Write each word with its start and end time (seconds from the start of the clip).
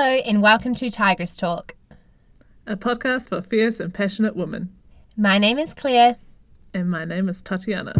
Hello, 0.00 0.14
and 0.14 0.40
welcome 0.40 0.76
to 0.76 0.92
Tigress 0.92 1.36
Talk. 1.36 1.74
a 2.68 2.76
podcast 2.76 3.30
for 3.30 3.42
fierce 3.42 3.80
and 3.80 3.92
passionate 3.92 4.36
women. 4.36 4.72
My 5.16 5.38
name 5.38 5.58
is 5.58 5.74
Clare. 5.74 6.18
And 6.72 6.88
my 6.88 7.04
name 7.04 7.28
is 7.28 7.42
Tatiana. 7.42 7.94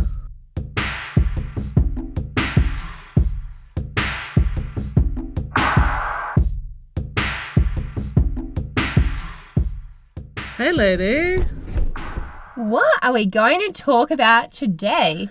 Hey, 10.56 10.70
lady. 10.70 11.42
What 12.54 12.98
are 13.02 13.12
we 13.12 13.26
going 13.26 13.58
to 13.58 13.72
talk 13.72 14.12
about 14.12 14.52
today? 14.52 15.28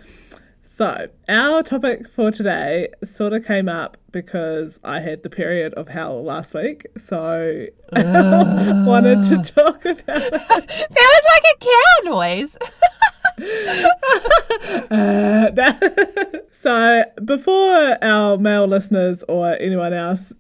So, 0.78 1.08
our 1.28 1.64
topic 1.64 2.08
for 2.08 2.30
today 2.30 2.90
sort 3.04 3.34
of 3.34 3.44
came 3.44 3.68
up 3.68 3.98
because 4.12 4.80
I 4.84 5.00
had 5.00 5.24
the 5.24 5.30
period 5.32 5.74
of 5.74 5.88
hell 5.88 6.24
last 6.24 6.54
week. 6.54 6.86
So, 7.00 7.66
I 7.94 8.04
wanted 8.86 9.28
to 9.30 9.42
talk 9.56 9.84
about 9.86 10.22
it. 10.22 10.34
That 10.34 10.92
was 11.00 11.24
like 11.34 11.46
a 11.50 11.58
cow 11.66 12.12
noise. 12.12 12.58
Uh, 14.92 15.50
that- 15.56 16.46
so, 16.52 17.04
before 17.26 17.98
our 18.04 18.38
male 18.38 18.68
listeners 18.68 19.24
or 19.28 19.54
anyone 19.60 19.94
else 19.94 20.32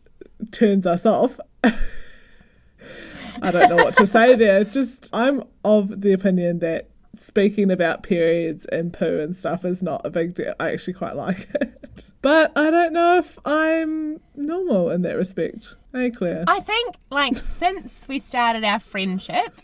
turns 0.52 0.85
us 0.85 1.04
off, 1.04 1.40
I 1.63 3.49
don't 3.49 3.70
know 3.72 3.77
what 3.77 3.96
to 3.96 4.05
say 4.05 4.35
there. 4.35 4.63
Just, 4.66 5.10
I'm 5.12 5.46
of 5.66 6.02
the 6.02 6.13
opinion 6.13 6.60
that 6.60 6.91
speaking 7.20 7.71
about 7.71 8.03
periods 8.03 8.66
and 8.66 8.94
poo 8.94 9.20
and 9.20 9.35
stuff 9.35 9.66
is 9.66 9.81
not 9.81 10.05
a 10.05 10.09
big 10.09 10.35
deal. 10.35 10.53
I 10.59 10.71
actually 10.71 10.94
quite 10.94 11.16
like 11.16 11.48
it. 11.62 12.12
But 12.21 12.52
I 12.57 12.70
don't 12.70 12.93
know 12.93 13.17
if 13.17 13.38
I'm 13.45 14.20
normal 14.35 14.90
in 14.90 15.02
that 15.03 15.16
respect. 15.16 15.76
Hey, 15.93 16.12
Clare. 16.12 16.43
I 16.48 16.59
think, 16.59 16.95
like, 17.09 17.38
since 17.38 18.05
we 18.07 18.20
started 18.20 18.63
our 18.63 18.80
friendship, 18.80 19.62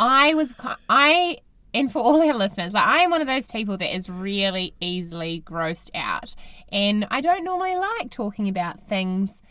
I 0.00 0.34
was, 0.34 0.54
I, 0.88 1.38
and 1.74 1.90
for 1.90 1.98
all 1.98 2.22
our 2.22 2.34
listeners, 2.34 2.72
like, 2.72 2.86
I 2.86 3.00
am 3.00 3.10
one 3.10 3.20
of 3.20 3.26
those 3.26 3.46
people 3.46 3.76
that 3.78 3.94
is 3.94 4.08
really 4.08 4.74
easily 4.80 5.42
grossed 5.46 5.90
out. 5.94 6.34
And 6.70 7.06
I 7.10 7.20
don't 7.20 7.44
normally 7.44 7.76
like 7.76 8.10
talking 8.10 8.48
about 8.48 8.88
things 8.88 9.42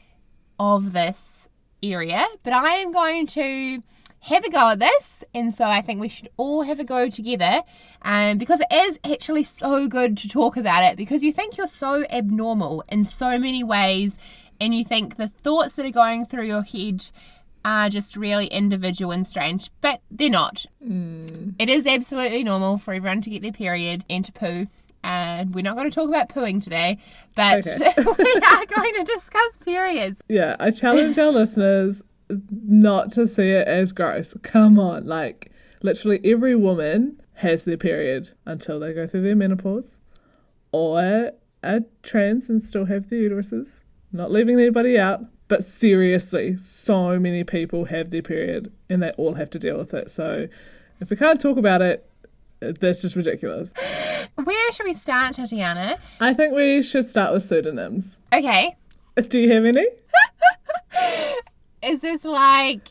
of 0.59 0.93
this 0.93 1.49
area, 1.83 2.25
but 2.43 2.53
I 2.53 2.75
am 2.75 2.91
going 2.91 3.27
to 3.27 3.83
have 4.21 4.43
a 4.45 4.49
go 4.49 4.69
at 4.69 4.79
this. 4.79 5.23
And 5.33 5.53
so 5.53 5.65
I 5.65 5.81
think 5.81 5.99
we 5.99 6.09
should 6.09 6.29
all 6.37 6.61
have 6.63 6.79
a 6.79 6.83
go 6.83 7.09
together. 7.09 7.61
Um, 8.03 8.37
because 8.37 8.61
it 8.61 8.67
is 8.73 8.99
actually 9.03 9.43
so 9.43 9.87
good 9.87 10.17
to 10.17 10.27
talk 10.27 10.57
about 10.57 10.83
it 10.83 10.97
because 10.97 11.23
you 11.23 11.31
think 11.31 11.57
you're 11.57 11.67
so 11.67 12.03
abnormal 12.09 12.83
in 12.89 13.03
so 13.05 13.37
many 13.37 13.63
ways 13.63 14.15
and 14.59 14.73
you 14.75 14.83
think 14.83 15.17
the 15.17 15.27
thoughts 15.43 15.73
that 15.75 15.85
are 15.85 15.91
going 15.91 16.25
through 16.25 16.45
your 16.45 16.63
head 16.63 17.05
are 17.63 17.89
just 17.89 18.15
really 18.15 18.47
individual 18.47 19.11
and 19.11 19.27
strange, 19.27 19.69
but 19.81 20.01
they're 20.09 20.29
not. 20.31 20.65
It 21.59 21.69
is 21.69 21.85
absolutely 21.85 22.43
normal 22.43 22.79
for 22.79 22.91
everyone 22.93 23.21
to 23.21 23.29
get 23.29 23.43
their 23.43 23.51
period 23.51 24.03
and 24.09 24.25
to 24.25 24.31
poo. 24.31 24.67
And 25.03 25.53
we're 25.55 25.61
not 25.63 25.75
going 25.75 25.89
to 25.89 25.93
talk 25.93 26.09
about 26.09 26.29
pooing 26.29 26.61
today, 26.63 26.97
but 27.35 27.65
Okay. 27.67 27.93
we 27.97 28.03
are 28.03 28.65
going 28.65 28.93
to 28.95 29.03
discuss 29.03 29.57
periods. 29.63 30.19
yeah, 30.27 30.55
I 30.59 30.69
challenge 30.71 31.17
our 31.19 31.29
listeners 31.31 32.01
not 32.49 33.11
to 33.13 33.27
see 33.27 33.49
it 33.49 33.67
as 33.67 33.91
gross. 33.91 34.33
Come 34.41 34.79
on, 34.79 35.05
like 35.05 35.51
literally 35.81 36.19
every 36.23 36.55
woman 36.55 37.21
has 37.35 37.63
their 37.63 37.77
period 37.77 38.29
until 38.45 38.79
they 38.79 38.93
go 38.93 39.07
through 39.07 39.21
their 39.21 39.35
menopause, 39.35 39.97
or 40.71 41.31
are 41.63 41.79
trans 42.03 42.49
and 42.49 42.63
still 42.63 42.85
have 42.85 43.09
their 43.09 43.19
uteruses. 43.29 43.69
Not 44.11 44.31
leaving 44.31 44.59
anybody 44.59 44.99
out, 44.99 45.21
but 45.47 45.63
seriously, 45.63 46.57
so 46.57 47.19
many 47.19 47.43
people 47.43 47.85
have 47.85 48.09
their 48.09 48.21
period 48.21 48.71
and 48.89 49.01
they 49.01 49.11
all 49.11 49.35
have 49.35 49.49
to 49.51 49.59
deal 49.59 49.77
with 49.77 49.93
it. 49.93 50.09
So 50.11 50.47
if 50.99 51.09
we 51.09 51.15
can't 51.15 51.39
talk 51.39 51.57
about 51.57 51.81
it, 51.81 52.07
that's 52.59 53.01
just 53.01 53.15
ridiculous. 53.15 53.71
Where 54.35 54.71
should 54.71 54.85
we 54.85 54.93
start, 54.93 55.35
Tatiana? 55.35 55.97
I 56.19 56.33
think 56.33 56.53
we 56.53 56.81
should 56.81 57.09
start 57.09 57.33
with 57.33 57.45
pseudonyms. 57.45 58.19
Okay. 58.33 58.75
Do 59.27 59.39
you 59.39 59.51
have 59.51 59.65
any? 59.65 59.87
Is 61.83 62.01
this 62.01 62.23
like, 62.25 62.89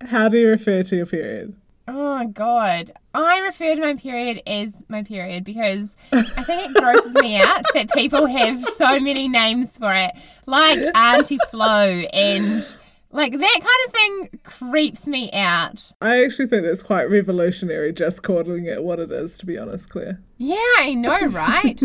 How 0.00 0.28
do 0.28 0.38
you 0.38 0.48
refer 0.48 0.82
to 0.82 0.96
your 0.96 1.06
period? 1.06 1.54
oh 1.86 2.14
my 2.16 2.24
god. 2.26 2.92
I 3.12 3.40
refer 3.40 3.74
to 3.74 3.80
my 3.80 3.94
period 3.94 4.42
as 4.46 4.72
my 4.88 5.02
period 5.02 5.44
because 5.44 5.96
I 6.12 6.22
think 6.42 6.70
it 6.70 6.74
grosses 6.80 7.14
me 7.14 7.36
out 7.36 7.62
that 7.74 7.92
people 7.92 8.26
have 8.26 8.64
so 8.76 8.98
many 8.98 9.28
names 9.28 9.76
for 9.76 9.92
it, 9.92 10.12
like 10.46 10.78
Auntie 10.94 11.38
Flo 11.50 11.86
and 12.12 12.74
like 13.14 13.32
that 13.32 13.60
kind 13.60 13.86
of 13.86 13.92
thing 13.94 14.40
creeps 14.44 15.06
me 15.06 15.30
out. 15.32 15.82
I 16.02 16.22
actually 16.24 16.48
think 16.48 16.64
that's 16.66 16.82
quite 16.82 17.04
revolutionary, 17.08 17.92
just 17.92 18.22
calling 18.22 18.66
it 18.66 18.82
what 18.84 18.98
it 18.98 19.10
is, 19.10 19.38
to 19.38 19.46
be 19.46 19.56
honest, 19.56 19.88
Clare. 19.88 20.20
Yeah, 20.36 20.56
I 20.78 20.92
know, 20.94 21.18
right? 21.28 21.80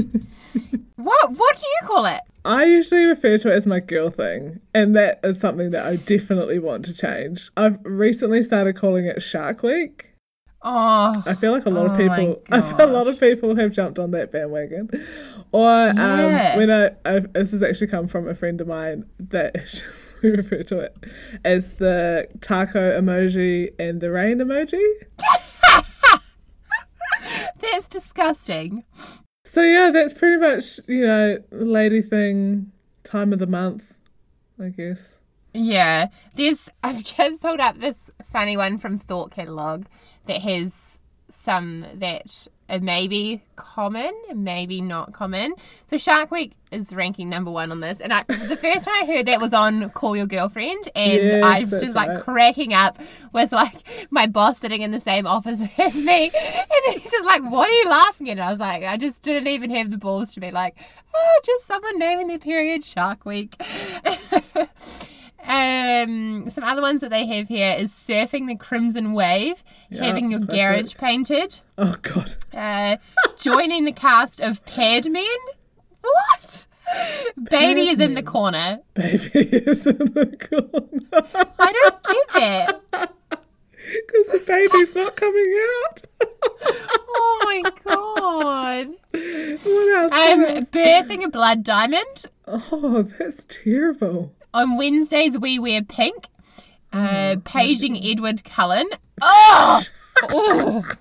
what 0.96 1.32
what 1.32 1.56
do 1.58 1.64
you 1.66 1.88
call 1.88 2.06
it? 2.06 2.22
I 2.46 2.64
usually 2.66 3.06
refer 3.06 3.38
to 3.38 3.52
it 3.52 3.56
as 3.56 3.68
my 3.68 3.80
girl 3.80 4.10
thing, 4.10 4.60
and 4.74 4.96
that 4.96 5.20
is 5.24 5.40
something 5.40 5.72
that 5.72 5.86
I 5.86 5.98
definitely 5.98 6.58
want 6.60 6.86
to 6.86 6.94
change. 6.94 7.50
I've 7.58 7.78
recently 7.84 8.44
started 8.44 8.76
calling 8.76 9.06
it 9.06 9.22
Shark 9.22 9.62
Week. 9.64 10.06
Oh, 10.62 11.14
I 11.26 11.36
feel 11.36 11.54
like 11.54 11.66
a 11.66 11.70
lot 11.70 11.86
Oh 11.90 11.92
of 11.94 11.98
people, 11.98 12.42
I 12.52 12.60
feel 12.62 12.82
a 12.82 12.92
lot 12.92 13.08
of 13.08 13.18
people 13.20 13.56
have 13.56 13.72
jumped 13.72 13.98
on 13.98 14.12
that 14.12 14.32
bandwagon. 14.32 14.90
Or 15.54 15.64
Yeah. 15.96 16.52
um, 16.54 16.58
when 16.60 16.70
I, 16.70 16.88
I, 17.06 17.20
this 17.20 17.52
has 17.52 17.64
actually 17.64 17.88
come 17.88 18.08
from 18.10 18.28
a 18.28 18.36
friend 18.36 18.60
of 18.60 18.68
mine 18.68 19.06
that 19.20 19.56
we 20.24 20.32
refer 20.32 20.64
to 20.64 20.80
it 20.80 20.96
as 21.44 21.74
the 21.74 22.28
taco 22.42 23.00
emoji 23.00 23.74
and 23.80 24.02
the 24.02 24.12
rain 24.12 24.40
emoji. 24.40 24.84
that's 27.62 27.88
disgusting. 27.88 28.84
So 29.46 29.62
yeah, 29.62 29.92
that's 29.92 30.14
pretty 30.14 30.38
much 30.38 30.80
you 30.88 31.06
know 31.06 31.38
lady 31.52 32.02
thing, 32.02 32.72
time 33.04 33.34
of 33.34 33.40
the 33.40 33.48
month, 33.48 33.94
I 34.62 34.70
guess. 34.70 35.20
Yeah, 35.54 36.08
there's. 36.36 36.70
I've 36.84 37.04
just 37.04 37.42
pulled 37.42 37.60
up 37.60 37.80
this 37.80 38.12
funny 38.32 38.56
one 38.56 38.78
from 38.78 39.00
Thought 39.00 39.32
Catalog 39.32 39.86
that 40.28 40.42
has 40.42 41.00
some 41.32 41.86
that 41.96 42.48
are 42.70 42.80
maybe 42.80 43.42
common, 43.56 44.14
maybe 44.36 44.82
not 44.82 45.14
common. 45.14 45.54
So 45.86 45.98
Shark 45.98 46.32
Week 46.32 46.54
is 46.72 46.94
ranking 46.94 47.30
number 47.30 47.50
one 47.52 47.72
on 47.72 47.80
this, 47.80 48.00
and 48.00 48.14
I, 48.14 48.24
the 48.24 48.58
first 48.58 48.86
time 48.86 48.96
I 49.02 49.06
heard 49.06 49.26
that 49.26 49.42
was 49.42 49.54
on 49.54 49.90
Call 49.90 50.16
Your 50.16 50.28
Girlfriend, 50.28 50.88
and 50.96 51.22
Yes, 51.22 51.44
I 51.44 51.60
was 51.66 51.82
just 51.82 51.96
like 51.96 52.10
right. 52.10 52.24
cracking 52.24 52.74
up 52.74 53.00
with 53.34 53.52
like 53.52 54.08
my 54.12 54.28
boss 54.28 54.60
sitting 54.60 54.82
in 54.82 54.92
the 54.92 55.02
same 55.02 55.26
office 55.26 55.62
as 55.80 55.96
me, 55.96 56.32
and 56.34 56.68
then 56.86 57.00
he's 57.00 57.12
just 57.12 57.26
like, 57.26 57.42
"What 57.44 57.68
are 57.70 57.74
you 57.74 57.90
laughing 57.90 58.30
at?" 58.30 58.34
And 58.34 58.42
I 58.42 58.52
was 58.52 58.60
like, 58.60 58.84
I 58.84 58.98
just 58.98 59.24
didn't 59.24 59.48
even 59.48 59.70
have 59.72 59.90
the 59.92 59.98
balls 59.98 60.34
to 60.36 60.40
be 60.40 60.52
like, 60.52 60.78
"Oh, 61.14 61.40
just 61.44 61.66
someone 61.66 61.98
naming 61.98 62.28
their 62.28 62.40
period 62.40 62.86
Shark 62.86 63.26
Week." 63.26 63.60
Um, 65.50 66.50
some 66.52 66.64
other 66.64 66.82
ones 66.82 67.02
that 67.02 67.10
they 67.10 67.26
have 67.26 67.48
here 67.48 67.76
is 67.78 67.92
surfing 67.92 68.48
the 68.48 68.56
crimson 68.56 69.14
wave, 69.14 69.64
Yeah, 69.90 70.06
having 70.06 70.30
your 70.30 70.42
classic. 70.42 70.56
garage 70.56 70.94
painted, 70.96 71.60
Oh 71.78 71.96
god. 72.04 72.36
uh, 72.54 72.98
joining 73.40 73.86
the 73.86 73.92
cast 73.92 74.40
of 74.42 74.64
Padmen. 74.66 75.26
What? 76.02 76.68
Baby 77.50 77.90
is 77.90 78.00
in 78.00 78.14
the 78.14 78.22
corner. 78.24 78.80
Baby 78.94 79.32
is 79.34 79.88
in 79.88 79.98
the 79.98 80.38
corner. 80.50 81.52
I 81.60 81.72
don't 81.74 82.04
get 82.04 82.28
that. 82.36 82.82
Because 82.92 84.28
the 84.32 84.44
baby's 84.46 84.96
not 84.96 85.16
coming 85.16 85.60
out. 85.82 86.02
Oh 87.22 87.42
my 87.46 87.72
god. 87.84 88.88
what 89.64 90.12
else? 90.12 90.12
Um, 90.12 90.66
birthing 90.68 91.24
a 91.24 91.30
blood 91.30 91.64
diamond. 91.64 92.26
Oh, 92.48 93.02
that's 93.18 93.46
terrible. 93.50 94.32
On 94.54 94.78
Wednesdays 94.78 95.38
we 95.38 95.60
wear 95.60 95.84
pink. 95.84 96.28
Uh, 96.92 97.36
Oh, 97.36 97.42
paging 97.46 98.04
Edward 98.04 98.44
Cullen. 98.44 98.88
Oh! 99.22 99.82
oh. 100.30 100.86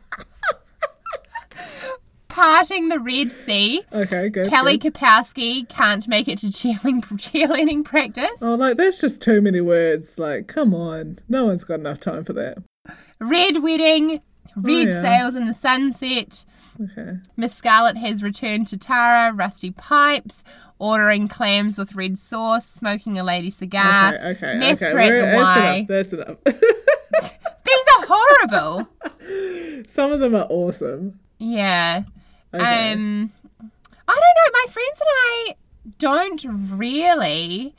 Parting 2.29 2.89
the 2.89 2.99
Red 2.99 3.33
Sea. 3.33 3.83
Okay, 3.93 4.29
good. 4.29 4.49
Kelly 4.49 4.77
good. 4.77 4.95
Kapowski 4.95 5.69
can't 5.69 6.07
make 6.09 6.27
it 6.27 6.39
to 6.39 6.47
cheerleading, 6.47 7.03
cheerleading 7.13 7.85
practice. 7.85 8.31
Oh, 8.43 8.55
like 8.55 8.77
that's 8.77 9.01
just 9.01 9.21
too 9.21 9.41
many 9.41 9.61
words. 9.61 10.19
Like, 10.19 10.49
come 10.49 10.75
on, 10.75 11.21
no 11.29 11.47
one's 11.47 11.63
got 11.65 11.81
enough 11.81 12.01
time 12.01 12.25
for 12.25 12.33
that. 12.33 12.59
Red 13.21 13.63
wedding, 13.63 14.21
red 14.57 14.89
yeah. 14.89 15.03
sails 15.03 15.35
in 15.37 15.47
the 15.47 15.55
sunset. 15.55 16.45
Okay. 16.81 17.11
Miss 17.37 17.55
Scarlet 17.55 17.97
has 17.97 18.23
returned 18.23 18.69
to 18.69 18.77
Tara, 18.77 19.33
rusty 19.33 19.71
pipes, 19.73 20.45
ordering 20.79 21.27
clams 21.27 21.77
with 21.77 21.95
red 21.95 22.19
sauce, 22.19 22.67
smoking 22.67 23.19
a 23.19 23.25
lady 23.25 23.51
cigar. 23.51 24.15
okay. 24.15 24.29
Okay. 24.31 24.73
Okay. 24.73 24.93
Brett 24.93 25.11
we're- 25.11 25.31
the 25.31 25.37
Y. 25.37 25.87
That's 25.89 26.13
enough. 26.13 26.37
That's 26.45 26.63
enough. 26.63 27.33
These 27.65 27.85
are 27.99 28.07
horrible. 28.09 28.89
Some 29.89 30.13
of 30.13 30.21
them 30.21 30.35
are 30.35 30.47
awesome. 30.49 31.19
yeah. 31.39 32.03
Okay. 32.55 32.93
Um, 32.93 33.31
I 34.09 34.13
don't 34.13 34.37
know. 34.37 34.53
My 34.53 34.67
friends 34.73 35.01
and 35.01 35.09
I 35.11 35.55
don't 35.99 36.45
really 36.79 37.75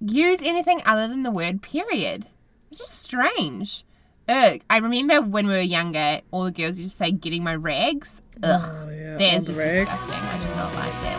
use 0.00 0.40
anything 0.42 0.80
other 0.86 1.08
than 1.08 1.24
the 1.24 1.30
word 1.32 1.60
period. 1.62 2.26
It's 2.70 2.78
just 2.78 3.00
strange. 3.00 3.84
Ugh. 4.30 4.60
I 4.70 4.76
remember 4.78 5.20
when 5.22 5.46
we 5.48 5.54
were 5.54 5.60
younger, 5.60 6.20
all 6.30 6.44
the 6.44 6.52
girls 6.52 6.78
used 6.78 6.92
to 6.92 6.96
say 6.98 7.10
getting 7.10 7.42
my 7.42 7.56
rags. 7.56 8.22
Oh, 8.44 8.48
Ugh. 8.48 8.62
Oh, 8.62 8.88
yeah, 8.90 9.16
that 9.18 9.34
is 9.38 9.46
just 9.46 9.58
rag. 9.58 9.86
disgusting. 9.86 10.14
I 10.14 10.38
do 10.38 10.48
not 10.54 10.70
like 10.78 10.96
that. 11.02 11.18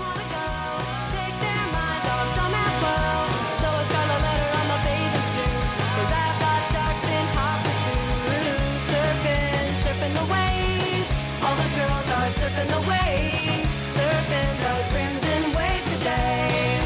Take 1.11 1.35
their 1.43 1.65
minds 1.75 2.07
off 2.07 2.31
them 2.39 2.53
as 2.55 2.75
well. 2.79 3.27
So 3.59 3.67
I 3.67 3.83
start 3.91 4.07
a 4.15 4.19
letter 4.23 4.49
on 4.55 4.65
my 4.71 4.79
bathing 4.87 5.27
suit. 5.33 5.59
'Cause 5.91 6.11
I've 6.23 6.37
got 6.39 6.61
sharks 6.71 7.05
in 7.11 7.25
hot 7.35 7.59
pursuit. 7.67 8.63
Surfing, 8.95 9.75
surfing 9.83 10.13
the 10.15 10.25
wave. 10.31 11.03
All 11.43 11.55
the 11.59 11.67
girls 11.75 12.07
are 12.15 12.31
surfing 12.39 12.69
the 12.71 12.83
wave. 12.87 13.67
Surfing 13.99 14.55
the 14.63 14.73
crimson 14.87 15.41
wave 15.51 15.83
today. 15.99 16.79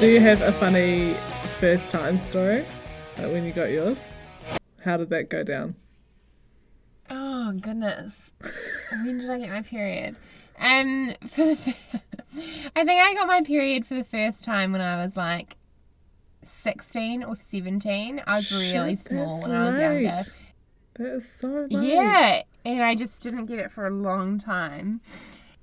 Do 0.00 0.06
you 0.10 0.20
have 0.20 0.42
a 0.42 0.50
funny 0.58 1.14
first 1.60 1.92
time 1.92 2.18
story? 2.30 2.64
Like 3.18 3.32
when 3.32 3.44
you 3.44 3.52
got 3.52 3.70
yours? 3.70 3.98
How 4.84 4.96
did 4.96 5.10
that 5.10 5.28
go 5.28 5.42
down? 5.42 5.74
Oh 7.10 7.52
goodness. 7.52 8.30
when 8.90 9.18
did 9.18 9.28
I 9.28 9.38
get 9.38 9.50
my 9.50 9.62
period? 9.62 10.16
Um, 10.60 11.14
for 11.28 11.44
the, 11.44 11.74
I 12.76 12.84
think 12.84 13.00
I 13.02 13.14
got 13.14 13.26
my 13.26 13.42
period 13.42 13.86
for 13.86 13.94
the 13.94 14.04
first 14.04 14.44
time 14.44 14.70
when 14.72 14.80
I 14.80 15.02
was 15.02 15.16
like 15.16 15.56
sixteen 16.44 17.24
or 17.24 17.34
seventeen. 17.34 18.22
I 18.26 18.36
was 18.36 18.52
really 18.52 18.94
Shit, 18.96 19.00
small 19.06 19.42
when 19.42 19.50
I 19.50 19.70
was 19.70 19.78
younger. 19.78 20.22
That 20.94 21.16
is 21.16 21.28
so 21.28 21.66
late. 21.70 21.88
Yeah, 21.94 22.42
and 22.64 22.82
I 22.82 22.94
just 22.94 23.22
didn't 23.22 23.46
get 23.46 23.58
it 23.58 23.72
for 23.72 23.86
a 23.86 23.90
long 23.90 24.38
time. 24.38 25.00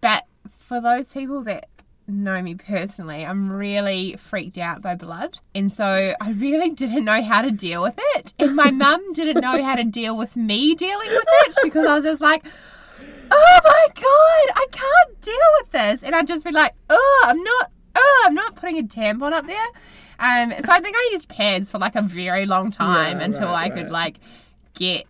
But 0.02 0.26
for 0.60 0.82
those 0.82 1.10
people 1.10 1.42
that 1.44 1.68
know 2.08 2.42
me 2.42 2.56
personally, 2.56 3.26
I'm 3.26 3.52
really 3.52 4.16
freaked 4.18 4.58
out 4.58 4.82
by 4.82 4.96
blood. 4.96 5.40
And 5.54 5.72
so 5.72 6.14
I 6.20 6.32
really 6.32 6.70
didn't 6.70 7.06
know 7.06 7.22
how 7.22 7.42
to 7.42 7.52
deal 7.52 7.82
with 7.82 7.96
it. 7.98 8.34
And 8.40 8.56
my 8.56 8.72
mum 8.84 9.14
didn't 9.14 9.42
know 9.42 9.64
how 9.64 9.76
to 9.76 9.84
deal 9.84 10.18
with 10.18 10.36
me 10.36 10.76
dealing 10.76 11.10
with 11.10 11.26
it 11.28 11.56
because 11.64 11.86
I 11.86 11.96
was 11.96 12.04
just 12.04 12.22
like, 12.22 12.46
oh 13.32 13.60
my 13.64 13.88
God, 13.96 14.54
I 14.56 14.68
can't 14.72 15.22
deal 15.22 15.34
with 15.60 15.72
this. 15.72 16.04
And 16.04 16.16
I'd 16.16 16.28
just 16.28 16.46
be 16.46 16.52
like, 16.52 16.74
oh, 16.90 17.26
I'm 17.28 17.42
not, 17.44 17.72
oh, 17.96 18.24
I'm 18.26 18.36
not 18.36 18.56
putting 18.56 18.78
a 18.80 18.84
tampon 18.84 19.34
up 19.34 19.48
there. 19.48 19.68
Um, 20.20 20.54
so 20.64 20.72
I 20.72 20.80
think 20.80 20.96
I 20.96 21.10
used 21.12 21.28
pads 21.28 21.70
for 21.70 21.78
like 21.78 21.96
a 21.96 22.02
very 22.02 22.46
long 22.46 22.72
time 22.72 23.20
Yeah, 23.20 23.26
until 23.26 23.48
right, 23.48 23.72
I 23.72 23.76
could 23.76 23.92
like 23.92 24.20
get 24.74 25.06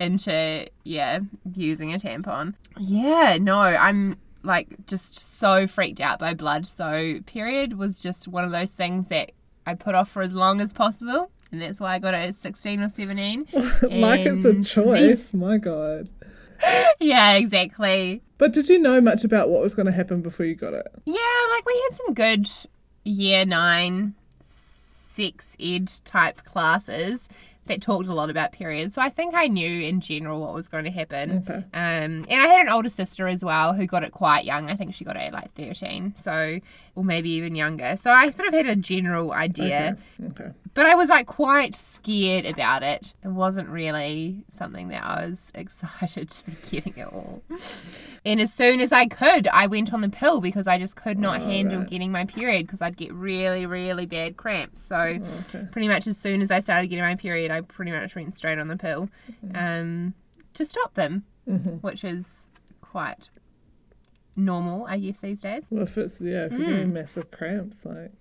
into 0.00 0.66
yeah 0.82 1.20
using 1.54 1.94
a 1.94 1.98
tampon 1.98 2.54
yeah 2.78 3.38
no 3.40 3.60
i'm 3.60 4.16
like 4.44 4.68
just 4.86 5.18
so 5.18 5.66
freaked 5.66 6.00
out 6.00 6.18
by 6.18 6.34
blood 6.34 6.66
so 6.66 7.18
period 7.26 7.78
was 7.78 7.98
just 7.98 8.28
one 8.28 8.44
of 8.44 8.50
those 8.50 8.72
things 8.74 9.08
that 9.08 9.32
i 9.66 9.74
put 9.74 9.94
off 9.94 10.10
for 10.10 10.22
as 10.22 10.34
long 10.34 10.60
as 10.60 10.72
possible 10.72 11.30
and 11.50 11.60
that's 11.62 11.80
why 11.80 11.94
i 11.94 11.98
got 11.98 12.14
it 12.14 12.18
at 12.28 12.34
16 12.34 12.80
or 12.80 12.90
17 12.90 13.46
like 13.54 14.20
it's 14.26 14.44
a 14.44 14.62
choice. 14.82 15.32
My 15.32 15.56
God. 15.58 16.08
yeah 17.00 17.34
exactly 17.34 18.22
But 18.38 18.52
did 18.52 18.68
you 18.68 18.78
know 18.78 19.00
much 19.00 19.24
about 19.24 19.48
what 19.48 19.60
was 19.62 19.74
going 19.74 19.86
to 19.86 19.92
happen 19.92 20.20
before 20.22 20.46
you 20.46 20.54
got 20.54 20.74
it? 20.74 20.86
yeah 21.04 21.14
like 21.50 21.66
we 21.66 21.82
had 21.88 21.96
some 21.96 22.14
good 22.14 22.50
year 23.04 23.44
nine 23.44 24.14
six 24.42 25.56
ed 25.60 25.90
type 26.04 26.44
classes 26.44 27.28
that 27.66 27.80
talked 27.80 28.06
a 28.06 28.12
lot 28.14 28.30
about 28.30 28.52
periods 28.52 28.94
so 28.94 29.02
i 29.02 29.08
think 29.08 29.34
i 29.34 29.46
knew 29.46 29.82
in 29.82 30.00
general 30.00 30.40
what 30.40 30.52
was 30.54 30.68
going 30.68 30.84
to 30.84 30.90
happen 30.90 31.42
Okay. 31.48 31.64
Um, 31.74 32.24
and 32.28 32.42
I 32.42 32.46
had 32.46 32.60
an 32.66 32.68
older 32.68 32.88
sister 32.88 33.26
as 33.26 33.44
well 33.44 33.72
who 33.74 33.86
got 33.86 34.02
it 34.04 34.12
quite 34.12 34.44
young. 34.44 34.70
I 34.70 34.76
think 34.76 34.94
she 34.94 35.04
got 35.04 35.16
it 35.16 35.20
at 35.20 35.32
like 35.32 35.52
13, 35.54 36.14
so, 36.16 36.60
or 36.94 37.04
maybe 37.04 37.30
even 37.30 37.54
younger. 37.54 37.96
So 37.96 38.10
I 38.10 38.30
sort 38.30 38.48
of 38.48 38.54
had 38.54 38.66
a 38.66 38.76
general 38.76 39.32
idea, 39.32 39.96
Okay. 40.22 40.50
but 40.74 40.86
I 40.86 40.94
was 40.94 41.08
like 41.08 41.26
quite 41.26 41.74
scared 41.74 42.44
about 42.46 42.82
it. 42.82 43.12
It 43.24 43.28
wasn't 43.28 43.68
really 43.68 44.44
something 44.48 44.88
that 44.88 45.02
I 45.04 45.26
was 45.26 45.50
excited 45.54 46.30
to 46.30 46.44
be 46.46 46.56
getting 46.70 47.00
at 47.00 47.08
all. 47.08 47.42
And 48.24 48.40
as 48.40 48.52
soon 48.52 48.80
as 48.80 48.92
I 48.92 49.06
could, 49.06 49.48
I 49.48 49.66
went 49.66 49.92
on 49.92 50.00
the 50.00 50.08
pill 50.08 50.40
because 50.40 50.66
I 50.66 50.78
just 50.78 50.96
could 50.96 51.18
not 51.18 51.40
Oh, 51.40 51.44
handle 51.44 51.80
right. 51.80 51.88
getting 51.88 52.12
my 52.12 52.24
period 52.24 52.66
because 52.66 52.80
I'd 52.80 52.96
get 52.96 53.12
really, 53.12 53.66
really 53.66 54.06
bad 54.06 54.36
cramps. 54.36 54.82
So 54.82 54.96
Okay. 54.96 55.66
pretty 55.72 55.88
much 55.88 56.06
as 56.06 56.16
soon 56.16 56.40
as 56.42 56.50
I 56.50 56.60
started 56.60 56.86
getting 56.88 57.04
my 57.04 57.16
period, 57.16 57.50
I 57.50 57.60
pretty 57.62 57.90
much 57.90 58.14
went 58.14 58.36
straight 58.36 58.58
on 58.58 58.68
the 58.68 58.76
pill 58.76 59.08
um, 59.54 60.14
to 60.54 60.64
stop 60.64 60.94
them, 60.94 61.24
Mhm. 61.48 61.82
which 61.82 62.04
is 62.04 62.46
quite 62.80 63.28
normal, 64.36 64.86
I 64.86 64.98
guess, 64.98 65.18
these 65.18 65.40
days. 65.40 65.64
Well, 65.70 65.84
if 65.84 65.96
it's, 65.98 66.20
yeah, 66.20 66.46
if 66.46 66.52
you're 66.52 66.66
getting 66.66 66.92
massive 66.92 67.30
cramps, 67.30 67.78
like. 67.84 68.12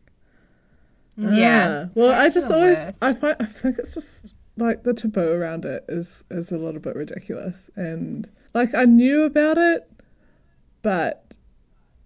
Yeah. 1.16 1.86
Ah. 1.86 1.90
Well, 1.94 2.12
I 2.12 2.30
just 2.30 2.52
always, 2.52 2.78
worst. 2.78 3.04
I 3.04 3.14
find, 3.14 3.36
I 3.40 3.46
think 3.46 3.78
it's 3.80 3.94
just 3.94 4.34
like 4.58 4.84
the 4.84 4.94
taboo 4.94 5.32
around 5.32 5.66
it 5.66 5.86
is 5.88 6.24
is 6.32 6.52
a 6.52 6.58
little 6.58 6.82
bit 6.82 6.96
ridiculous, 6.96 7.70
and 7.76 8.30
like 8.54 8.74
I 8.74 8.86
knew 8.86 9.24
about 9.24 9.58
it, 9.58 9.90
but 10.82 11.36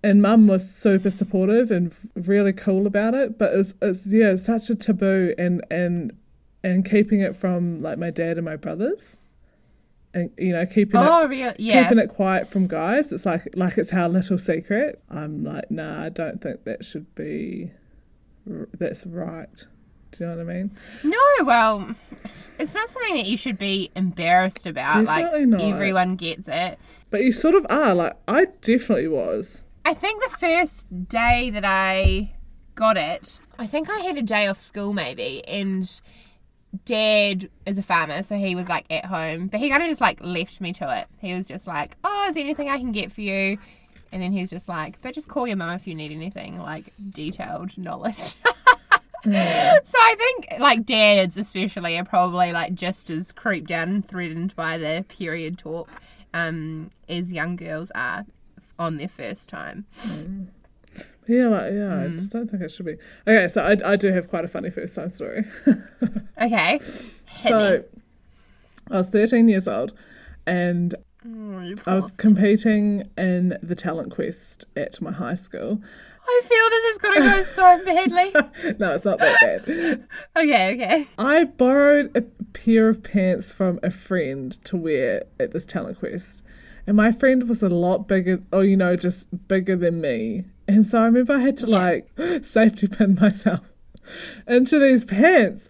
and 0.04 0.22
mum 0.22 0.48
was 0.48 0.70
super 0.70 1.10
supportive 1.10 1.72
and 1.72 1.94
really 2.16 2.54
cool 2.54 2.86
about 2.86 3.14
it, 3.14 3.38
but 3.38 3.54
it's 3.54 3.74
it's 3.82 4.06
yeah, 4.06 4.32
it's 4.32 4.46
such 4.46 4.70
a 4.70 4.76
taboo, 4.76 5.34
and 5.38 5.64
and 5.72 6.12
and 6.64 6.84
keeping 6.90 7.22
it 7.22 7.36
from 7.36 7.82
like 7.82 7.98
my 7.98 8.10
dad 8.10 8.38
and 8.38 8.44
my 8.46 8.58
brothers, 8.58 9.16
and 10.14 10.32
you 10.38 10.52
know 10.54 10.66
keeping 10.66 11.00
it 11.00 11.08
Oh, 11.08 11.28
real? 11.28 11.54
Yeah. 11.58 11.84
keeping 11.84 12.00
it 12.00 12.08
quiet 12.10 12.48
from 12.50 12.68
guys. 12.68 13.12
It's 13.12 13.26
like 13.26 13.48
like 13.56 13.78
it's 13.78 13.94
our 13.94 14.10
little 14.10 14.38
secret. 14.38 15.02
I'm 15.10 15.44
like, 15.44 15.70
nah, 15.72 16.04
I 16.06 16.10
don't 16.10 16.42
think 16.42 16.64
that 16.66 16.86
should 16.86 17.14
be. 17.16 17.72
That's 18.46 19.06
right. 19.06 19.66
Do 20.12 20.24
you 20.24 20.30
know 20.30 20.38
what 20.38 20.50
I 20.50 20.54
mean? 20.56 20.72
No, 21.04 21.46
well, 21.46 21.94
it's 22.60 22.74
not 22.74 22.90
something 22.90 23.16
that 23.16 23.26
you 23.26 23.36
should 23.38 23.58
be 23.58 23.92
embarrassed 23.96 24.66
about. 24.66 25.06
Definitely 25.06 25.46
like, 25.46 25.48
not. 25.48 25.62
everyone 25.62 26.16
gets 26.16 26.48
it. 26.48 26.80
But 27.10 27.24
you 27.24 27.32
sort 27.34 27.56
of 27.56 27.66
are. 27.70 27.94
Like 27.94 28.14
I 28.28 28.46
definitely 28.62 29.10
was. 29.10 29.64
I 29.86 29.94
think 29.94 30.24
the 30.24 30.38
first 30.38 31.08
day 31.10 31.50
that 31.50 31.64
I 31.66 32.34
got 32.76 32.98
it, 32.98 33.40
I 33.60 33.68
think 33.68 33.90
I 33.90 34.00
had 34.00 34.18
a 34.18 34.22
day 34.22 34.48
off 34.48 34.60
school 34.60 34.94
maybe, 34.94 35.46
and 35.48 36.00
dad 36.86 37.50
is 37.66 37.78
a 37.78 37.84
farmer, 37.84 38.24
so 38.24 38.36
he 38.36 38.56
was 38.56 38.70
like 38.70 38.86
at 38.90 39.06
home, 39.06 39.48
but 39.48 39.60
he 39.60 39.70
kind 39.70 39.84
of 39.84 39.90
just 39.90 40.02
like 40.02 40.20
left 40.22 40.62
me 40.62 40.74
to 40.74 41.00
it. 41.00 41.08
He 41.20 41.34
was 41.34 41.48
just 41.48 41.68
like, 41.68 41.96
"Oh, 42.04 42.26
is 42.28 42.36
there 42.36 42.44
anything 42.44 42.70
I 42.70 42.78
can 42.78 42.92
get 42.92 43.12
for 43.12 43.22
you?" 43.22 43.58
And 44.12 44.22
then 44.22 44.32
he 44.32 44.42
was 44.42 44.50
just 44.50 44.70
like, 44.70 45.02
"But 45.02 45.14
just 45.14 45.28
call 45.28 45.48
your 45.48 45.58
mum 45.58 45.76
if 45.76 45.88
you 45.88 45.96
need 45.96 46.12
anything, 46.12 46.60
like 46.60 46.94
detailed 47.12 47.78
knowledge." 47.78 48.36
So 49.26 49.34
I 49.34 50.16
think 50.18 50.60
like 50.62 50.86
dads 50.86 51.36
especially 51.36 51.98
are 51.98 52.06
probably 52.06 52.54
like 52.54 52.74
just 52.74 53.10
as 53.10 53.34
creeped 53.34 53.72
out 53.72 53.90
and 53.90 54.08
threatened 54.08 54.56
by 54.56 54.78
the 54.78 55.04
period 55.10 55.58
talk 55.58 55.90
um, 56.34 56.92
as 57.10 57.34
young 57.34 57.58
girls 57.58 57.92
are 57.94 58.26
on 58.80 58.98
their 58.98 59.10
first 59.10 59.50
time. 59.50 59.86
Yeah, 61.28 61.48
like 61.48 61.74
yeah. 61.74 61.90
Mm. 61.90 62.14
I 62.14 62.18
just 62.18 62.32
don't 62.32 62.50
think 62.50 62.64
it 62.64 62.72
should 62.72 62.86
be. 62.86 62.98
Okay, 63.28 63.48
so 63.48 63.62
I, 63.62 63.94
I 63.94 63.96
do 63.96 64.12
have 64.12 64.30
quite 64.30 64.46
a 64.46 64.48
funny 64.48 64.70
first 64.70 64.96
time 64.96 65.10
story. 65.10 65.46
Okay. 66.40 66.80
Hit 67.26 67.50
so 67.50 67.78
me. 67.80 67.84
I 68.92 68.98
was 68.98 69.10
13 69.10 69.48
years 69.48 69.68
old, 69.68 69.92
and 70.46 70.94
Oh, 71.26 71.74
I 71.86 71.96
was 71.96 72.12
competing 72.12 73.10
in 73.18 73.58
the 73.62 73.76
talent 73.76 74.12
quest 74.12 74.66
at 74.76 75.02
my 75.02 75.12
high 75.12 75.36
school. 75.36 75.82
I 76.30 76.42
feel 76.44 76.70
this 76.70 76.84
is 76.84 76.98
gonna 77.00 77.20
go 77.20 77.44
so 77.44 77.86
badly. 77.86 78.76
no, 78.80 78.94
it's 78.94 79.06
not 79.06 79.20
that 79.20 79.66
bad. 79.66 80.08
Okay, 80.36 80.74
okay. 80.74 81.08
I 81.18 81.46
borrowed 81.46 82.16
a 82.16 82.22
pair 82.54 82.90
of 82.90 83.02
pants 83.02 83.52
from 83.52 83.80
a 83.82 83.90
friend 83.90 84.52
to 84.66 84.78
wear 84.78 85.24
at 85.40 85.52
this 85.52 85.66
talent 85.66 86.00
quest. 86.00 86.44
And 86.86 86.96
my 86.96 87.12
friend 87.12 87.48
was 87.50 87.62
a 87.62 87.70
lot 87.70 88.08
bigger, 88.08 88.42
or 88.54 88.64
you 88.64 88.78
know, 88.78 88.96
just 88.96 89.48
bigger 89.48 89.76
than 89.76 90.00
me. 90.02 90.46
And 90.68 90.86
so 90.86 91.00
I 91.00 91.06
remember 91.06 91.34
I 91.34 91.40
had 91.40 91.58
to 91.58 91.68
like 91.68 92.10
safety 92.44 92.88
pin 92.88 93.16
myself 93.20 93.62
into 94.48 94.80
these 94.80 95.06
pants. 95.06 95.70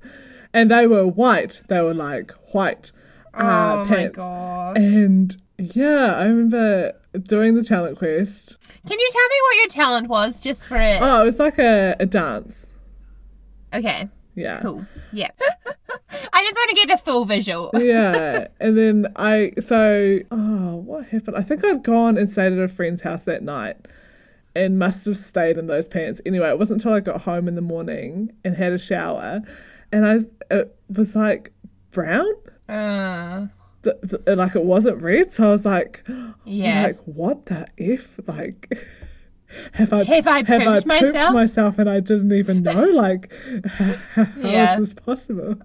And 0.53 0.71
they 0.71 0.87
were 0.87 1.05
white. 1.05 1.61
They 1.67 1.81
were 1.81 1.93
like 1.93 2.31
white 2.53 2.91
uh, 3.33 3.41
oh 3.43 3.83
my 3.83 3.87
pants. 3.87 4.15
god. 4.15 4.77
And 4.77 5.37
yeah, 5.59 6.15
I 6.17 6.23
remember 6.23 6.93
doing 7.23 7.55
the 7.55 7.63
talent 7.63 7.97
quest. 7.97 8.57
Can 8.87 8.97
you 8.99 9.09
tell 9.11 9.27
me 9.27 9.35
what 9.43 9.57
your 9.57 9.67
talent 9.67 10.07
was 10.07 10.41
just 10.41 10.65
for 10.65 10.77
it? 10.77 10.99
Oh, 11.01 11.21
it 11.21 11.25
was 11.25 11.37
like 11.39 11.59
a, 11.59 11.95
a 11.99 12.05
dance. 12.05 12.65
Okay, 13.73 14.07
Yeah. 14.35 14.61
cool. 14.61 14.85
Yeah. 15.11 15.29
I 16.33 16.43
just 16.43 16.55
want 16.55 16.69
to 16.69 16.75
get 16.75 16.87
the 16.87 16.97
full 16.97 17.25
visual. 17.25 17.69
yeah, 17.77 18.47
and 18.59 18.77
then 18.77 19.07
I 19.17 19.51
so 19.59 20.19
oh 20.31 20.75
what 20.77 21.05
happened? 21.07 21.35
I 21.35 21.41
think 21.41 21.65
I'd 21.65 21.83
gone 21.83 22.17
and 22.17 22.31
stayed 22.31 22.53
at 22.53 22.59
a 22.59 22.67
friend's 22.67 23.01
house 23.01 23.23
that 23.25 23.43
night, 23.43 23.75
and 24.57 24.79
must 24.79 25.05
have 25.05 25.17
stayed 25.17 25.57
in 25.57 25.67
those 25.67 25.87
pants. 25.87 26.19
Anyway, 26.25 26.49
it 26.49 26.57
wasn't 26.59 26.81
until 26.83 26.93
I 26.97 26.99
got 26.99 27.21
home 27.21 27.47
in 27.47 27.55
the 27.55 27.61
morning 27.61 28.31
and 28.43 28.55
had 28.55 28.73
a 28.73 28.77
shower, 28.79 29.41
and 29.91 30.05
I 30.07 30.19
it 30.53 30.75
was 30.89 31.15
like 31.15 31.51
brown, 31.91 32.27
Uh, 32.67 33.47
the, 33.83 34.21
the, 34.25 34.35
like 34.35 34.55
it 34.55 34.63
wasn't 34.65 35.01
red. 35.01 35.33
So 35.33 35.47
I 35.47 35.51
was 35.51 35.65
like, 35.65 36.03
yeah. 36.45 36.83
like 36.83 36.99
what 37.05 37.45
the 37.45 37.67
if? 37.77 38.19
Like 38.27 38.77
have 39.73 39.93
I 39.93 40.03
Have 40.03 40.27
I 40.27 40.43
have 40.43 40.61
I 40.67 40.75
pooped 40.75 40.87
myself? 40.87 41.33
myself 41.33 41.79
and 41.79 41.89
I 41.89 41.99
didn't 42.01 42.33
even 42.33 42.63
know? 42.63 42.83
Like, 42.83 43.31
how 43.67 44.25
Yeah. 44.41 44.73
is 44.79 44.79
this 44.79 44.93
possible? 44.93 45.55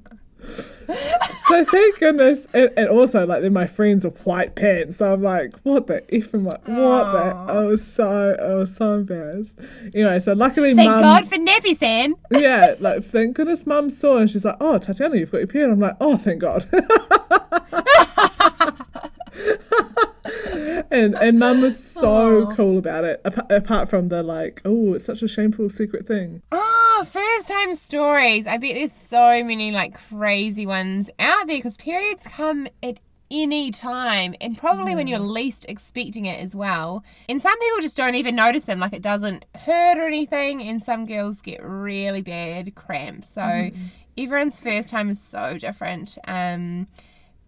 So 1.49 1.65
thank 1.65 1.99
goodness, 1.99 2.47
and, 2.55 2.71
and 2.77 2.89
also 2.89 3.27
like 3.27 3.43
then 3.43 3.53
my 3.53 3.67
friends 3.67 4.05
are 4.05 4.11
white 4.25 4.55
pants, 4.55 4.97
so 4.97 5.13
I'm 5.13 5.23
like, 5.23 5.55
what 5.63 5.87
the 5.87 6.03
f 6.15 6.35
am 6.35 6.49
I? 6.49 6.51
What 6.51 6.65
the? 6.65 7.53
I 7.53 7.59
was 7.65 7.85
so 7.85 8.37
I 8.41 8.55
was 8.55 8.75
so 8.75 8.95
embarrassed. 8.95 9.53
Anyway, 9.95 10.19
so 10.21 10.33
luckily, 10.33 10.75
Thank 10.75 10.91
mum, 10.91 11.03
God 11.03 11.29
for 11.29 11.37
Napisan. 11.37 12.15
yeah, 12.31 12.75
like 12.81 13.05
thank 13.05 13.37
goodness, 13.37 13.67
mum 13.67 13.91
saw 13.91 14.19
and 14.19 14.31
she's 14.31 14.45
like, 14.45 14.57
oh 14.61 14.79
Tatiana, 14.79 15.17
you've 15.17 15.31
got 15.31 15.39
your 15.39 15.47
period. 15.47 15.71
I'm 15.71 15.81
like, 15.81 15.97
oh 16.01 16.17
thank 16.17 16.41
God. 16.41 16.67
and 20.53 21.15
and 21.15 21.39
mum 21.39 21.61
was 21.61 21.83
so 21.83 22.47
Aw. 22.47 22.55
cool 22.55 22.79
about 22.79 23.05
it. 23.05 23.21
Apart, 23.25 23.51
apart 23.51 23.89
from 23.89 24.09
the 24.09 24.23
like, 24.23 24.61
oh, 24.65 24.95
it's 24.95 25.05
such 25.05 25.23
a 25.23 25.29
shameful 25.29 25.71
secret 25.71 26.07
thing. 26.07 26.43
Oh, 26.53 27.07
first 27.11 27.49
time 27.49 27.75
stories. 27.77 28.47
I 28.47 28.59
bet 28.59 28.75
there's 28.75 28.93
so 28.93 29.43
many 29.43 29.73
like 29.73 29.99
crazy 30.09 30.67
ones 30.67 31.11
out 31.19 31.47
there 31.47 31.59
because 31.59 31.77
periods 31.77 32.25
come 32.25 32.69
at 32.83 32.99
any 33.31 33.71
time 33.71 34.35
and 34.41 34.59
probably 34.59 34.95
when 34.95 35.07
you're 35.07 35.19
least 35.19 35.65
expecting 35.69 36.27
it 36.27 36.39
as 36.39 36.55
well. 36.55 37.03
And 37.29 37.41
some 37.41 37.59
people 37.59 37.81
just 37.81 37.97
don't 37.97 38.15
even 38.15 38.37
notice 38.37 38.67
them, 38.67 38.79
like 38.79 38.93
it 38.93 39.03
doesn't 39.03 39.47
hurt 39.55 39.97
or 39.97 40.07
anything. 40.07 40.63
And 40.63 40.83
some 40.83 41.07
girls 41.07 41.41
get 41.41 41.61
really 41.63 42.21
bad 42.23 42.75
cramps. 42.75 43.31
So 43.31 43.71
everyone's 44.19 44.61
first 44.61 44.91
time 44.91 45.09
is 45.09 45.21
so 45.21 45.57
different. 45.59 46.19
Um, 46.29 46.89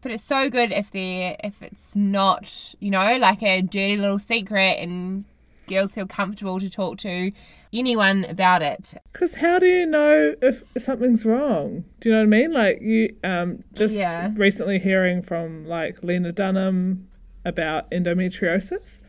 but 0.04 0.12
it's 0.12 0.22
so 0.22 0.48
good 0.48 0.70
if 0.70 0.90
they're 0.92 1.34
if 1.42 1.60
it's 1.62 1.96
not 1.96 2.74
you 2.78 2.90
know 2.90 3.16
like 3.18 3.42
a 3.42 3.60
dirty 3.62 3.96
little 3.96 4.20
secret 4.20 4.76
and 4.78 5.24
girls 5.66 5.94
feel 5.94 6.06
comfortable 6.06 6.60
to 6.60 6.70
talk 6.70 6.98
to 6.98 7.32
anyone 7.72 8.24
about 8.26 8.62
it 8.62 8.94
Because 9.12 9.34
how 9.36 9.58
do 9.58 9.66
you 9.66 9.86
know 9.86 10.34
if 10.40 10.62
something's 10.78 11.24
wrong? 11.24 11.84
Do 12.00 12.08
you 12.08 12.14
know 12.14 12.18
what 12.20 12.24
I 12.24 12.38
mean? 12.38 12.52
Like 12.52 12.80
you 12.82 13.16
um 13.24 13.64
just 13.74 13.94
Yeah. 13.94 14.30
recently 14.36 14.78
hearing 14.78 15.22
from 15.22 15.66
like 15.66 16.02
Lena 16.04 16.30
Dunham 16.32 17.08
about 17.44 17.90
endometriosis 17.90 19.00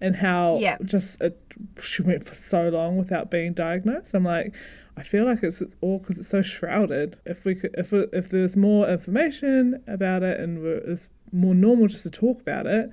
and 0.00 0.16
how 0.16 0.58
Yeah. 0.60 0.76
just 0.84 1.20
it, 1.20 1.40
she 1.80 2.02
went 2.02 2.24
for 2.24 2.34
so 2.34 2.68
long 2.68 2.96
without 2.98 3.30
being 3.30 3.52
diagnosed. 3.54 4.14
I'm 4.14 4.24
like, 4.24 4.54
I 4.96 5.02
feel 5.02 5.24
like 5.24 5.42
it's 5.42 5.62
all 5.80 5.98
because 5.98 6.18
it's 6.18 6.28
so 6.28 6.42
shrouded. 6.42 7.18
If 7.24 7.44
we 7.44 7.54
could, 7.54 7.74
if 7.78 7.92
if 7.92 8.28
there's 8.30 8.56
more 8.56 8.88
information 8.88 9.82
about 9.86 10.22
it 10.22 10.38
and 10.38 10.62
we're- 10.62 10.82
it's 10.86 11.08
more 11.32 11.54
normal 11.54 11.86
just 11.88 12.02
to 12.02 12.10
talk 12.10 12.40
about 12.40 12.66
it, 12.66 12.90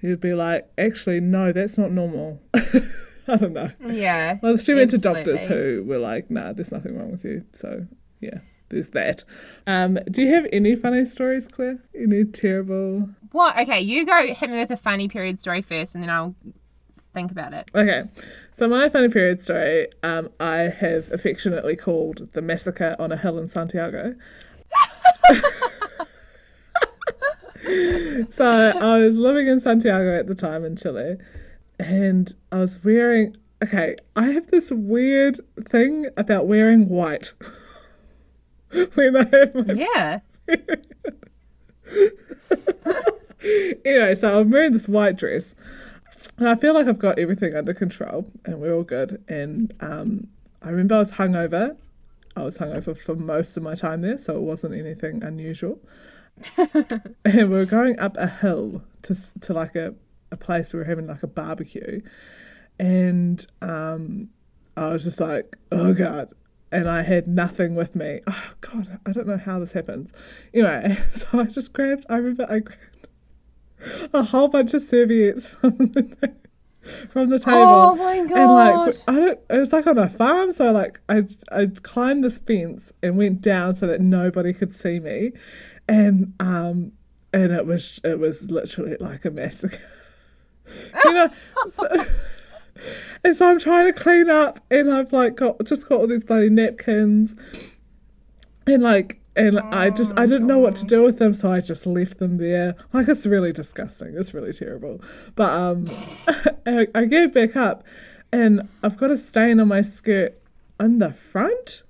you'd 0.00 0.20
be 0.20 0.32
like, 0.34 0.66
actually, 0.78 1.20
no, 1.20 1.52
that's 1.52 1.76
not 1.76 1.92
normal. 1.92 2.40
I 3.28 3.36
don't 3.36 3.52
know. 3.52 3.70
yeah 3.86 4.38
Well, 4.42 4.56
she 4.56 4.72
went 4.74 4.90
to 4.90 4.98
doctors 4.98 5.42
who 5.44 5.84
were 5.86 5.98
like, 5.98 6.30
nah, 6.30 6.52
there's 6.52 6.70
nothing 6.72 6.96
wrong 6.96 7.10
with 7.10 7.24
you. 7.24 7.44
So, 7.52 7.86
yeah, 8.20 8.38
there's 8.68 8.90
that. 8.90 9.24
Um, 9.66 9.98
do 10.10 10.22
you 10.22 10.32
have 10.32 10.46
any 10.52 10.76
funny 10.76 11.04
stories, 11.04 11.48
Clare? 11.48 11.78
Any 11.94 12.24
terrible? 12.24 13.10
what 13.32 13.58
okay 13.58 13.80
you 13.80 14.06
go 14.06 14.32
hit 14.32 14.48
me 14.48 14.58
with 14.58 14.70
a 14.70 14.76
funny 14.78 15.08
period 15.08 15.38
story 15.38 15.60
first 15.60 15.94
and 15.94 16.02
then 16.02 16.08
i'll 16.08 16.34
think 17.16 17.30
about 17.30 17.54
it 17.54 17.70
Okay, 17.74 18.02
so 18.58 18.68
my 18.68 18.90
funny 18.90 19.08
period 19.08 19.42
story, 19.42 19.88
um, 20.02 20.28
I 20.38 20.68
have 20.68 21.10
affectionately 21.10 21.74
called 21.74 22.28
the 22.34 22.42
massacre 22.42 22.94
on 22.98 23.10
a 23.10 23.16
hill 23.16 23.38
in 23.38 23.48
Santiago. 23.48 24.14
so 28.30 28.44
I 28.44 28.98
was 28.98 29.16
living 29.16 29.46
in 29.46 29.60
Santiago 29.60 30.14
at 30.18 30.26
the 30.26 30.34
time 30.34 30.62
in 30.64 30.76
Chile, 30.76 31.16
and 31.78 32.34
I 32.52 32.58
was 32.58 32.84
wearing. 32.84 33.34
Okay, 33.64 33.96
I 34.14 34.32
have 34.32 34.48
this 34.48 34.70
weird 34.70 35.40
thing 35.66 36.10
about 36.18 36.46
wearing 36.46 36.90
white 36.90 37.32
when 38.94 39.16
I 39.16 39.26
have 39.32 39.54
my 39.54 39.72
yeah 39.72 40.20
anyway, 43.86 44.14
so 44.14 44.40
I'm 44.40 44.50
wearing 44.50 44.72
this 44.72 44.86
white 44.86 45.16
dress. 45.16 45.54
And 46.38 46.48
I 46.48 46.54
feel 46.54 46.74
like 46.74 46.86
I've 46.86 46.98
got 46.98 47.18
everything 47.18 47.54
under 47.54 47.74
control 47.74 48.26
and 48.44 48.60
we're 48.60 48.74
all 48.74 48.82
good. 48.82 49.22
And 49.28 49.72
um, 49.80 50.28
I 50.62 50.70
remember 50.70 50.96
I 50.96 50.98
was 50.98 51.12
hungover. 51.12 51.76
I 52.36 52.42
was 52.42 52.58
hungover 52.58 52.96
for 52.96 53.14
most 53.14 53.56
of 53.56 53.62
my 53.62 53.74
time 53.74 54.02
there, 54.02 54.18
so 54.18 54.36
it 54.36 54.42
wasn't 54.42 54.74
anything 54.74 55.22
unusual. 55.22 55.80
and 56.56 57.02
we 57.24 57.44
were 57.44 57.64
going 57.64 57.98
up 57.98 58.16
a 58.18 58.26
hill 58.26 58.82
to 59.02 59.16
to 59.40 59.54
like 59.54 59.74
a, 59.74 59.94
a 60.30 60.36
place 60.36 60.72
where 60.72 60.80
we 60.80 60.84
were 60.84 60.88
having 60.90 61.06
like 61.06 61.22
a 61.22 61.26
barbecue. 61.26 62.02
And 62.78 63.46
um, 63.62 64.28
I 64.76 64.90
was 64.90 65.04
just 65.04 65.20
like, 65.20 65.56
oh 65.72 65.94
God. 65.94 66.32
And 66.72 66.90
I 66.90 67.02
had 67.02 67.26
nothing 67.26 67.74
with 67.74 67.94
me. 67.94 68.20
Oh 68.26 68.50
God, 68.60 68.98
I 69.06 69.12
don't 69.12 69.26
know 69.26 69.38
how 69.38 69.60
this 69.60 69.72
happens. 69.72 70.10
Anyway, 70.52 70.98
so 71.14 71.40
I 71.40 71.44
just 71.44 71.72
grabbed, 71.72 72.04
I 72.08 72.16
remember 72.16 72.44
I 72.50 72.58
grabbed 72.58 72.95
a 74.12 74.22
whole 74.22 74.48
bunch 74.48 74.74
of 74.74 74.82
serviettes 74.82 75.48
from 75.60 75.76
the, 75.76 76.34
from 77.10 77.30
the 77.30 77.38
table. 77.38 77.58
oh 77.58 77.94
my 77.96 78.18
god 78.20 78.38
And 78.38 78.52
like 78.52 78.96
I 79.08 79.12
don't, 79.14 79.40
it 79.50 79.58
was 79.58 79.72
like 79.72 79.86
on 79.86 79.98
a 79.98 80.08
farm, 80.08 80.52
so 80.52 80.72
like 80.72 81.00
I 81.08 81.24
I 81.50 81.66
climbed 81.82 82.24
this 82.24 82.38
fence 82.38 82.92
and 83.02 83.16
went 83.16 83.40
down 83.40 83.74
so 83.74 83.86
that 83.86 84.00
nobody 84.00 84.52
could 84.52 84.74
see 84.74 85.00
me, 85.00 85.32
and 85.88 86.32
um 86.40 86.92
and 87.32 87.52
it 87.52 87.66
was 87.66 88.00
it 88.04 88.18
was 88.18 88.50
literally 88.50 88.96
like 89.00 89.24
a 89.24 89.30
massacre. 89.30 89.78
you 91.04 91.12
know, 91.12 91.30
so, 91.74 92.06
and 93.24 93.36
so 93.36 93.48
I'm 93.50 93.58
trying 93.58 93.92
to 93.92 93.98
clean 93.98 94.30
up, 94.30 94.60
and 94.70 94.92
I've 94.92 95.12
like 95.12 95.36
got 95.36 95.62
just 95.64 95.88
got 95.88 96.00
all 96.00 96.06
these 96.06 96.24
bloody 96.24 96.50
napkins, 96.50 97.34
and 98.66 98.82
like. 98.82 99.20
And 99.36 99.60
I 99.60 99.90
just 99.90 100.12
I 100.18 100.26
didn't 100.26 100.46
know 100.46 100.58
what 100.58 100.76
to 100.76 100.86
do 100.86 101.02
with 101.02 101.18
them, 101.18 101.34
so 101.34 101.52
I 101.52 101.60
just 101.60 101.86
left 101.86 102.18
them 102.18 102.38
there. 102.38 102.74
Like 102.92 103.08
it's 103.08 103.26
really 103.26 103.52
disgusting. 103.52 104.14
It's 104.16 104.32
really 104.32 104.52
terrible. 104.52 105.02
But 105.34 105.50
um, 105.50 105.86
I, 106.66 106.86
I 106.94 107.04
get 107.04 107.34
back 107.34 107.54
up, 107.56 107.84
and 108.32 108.68
I've 108.82 108.96
got 108.96 109.10
a 109.10 109.18
stain 109.18 109.60
on 109.60 109.68
my 109.68 109.82
skirt 109.82 110.40
on 110.80 110.98
the 110.98 111.12
front, 111.12 111.82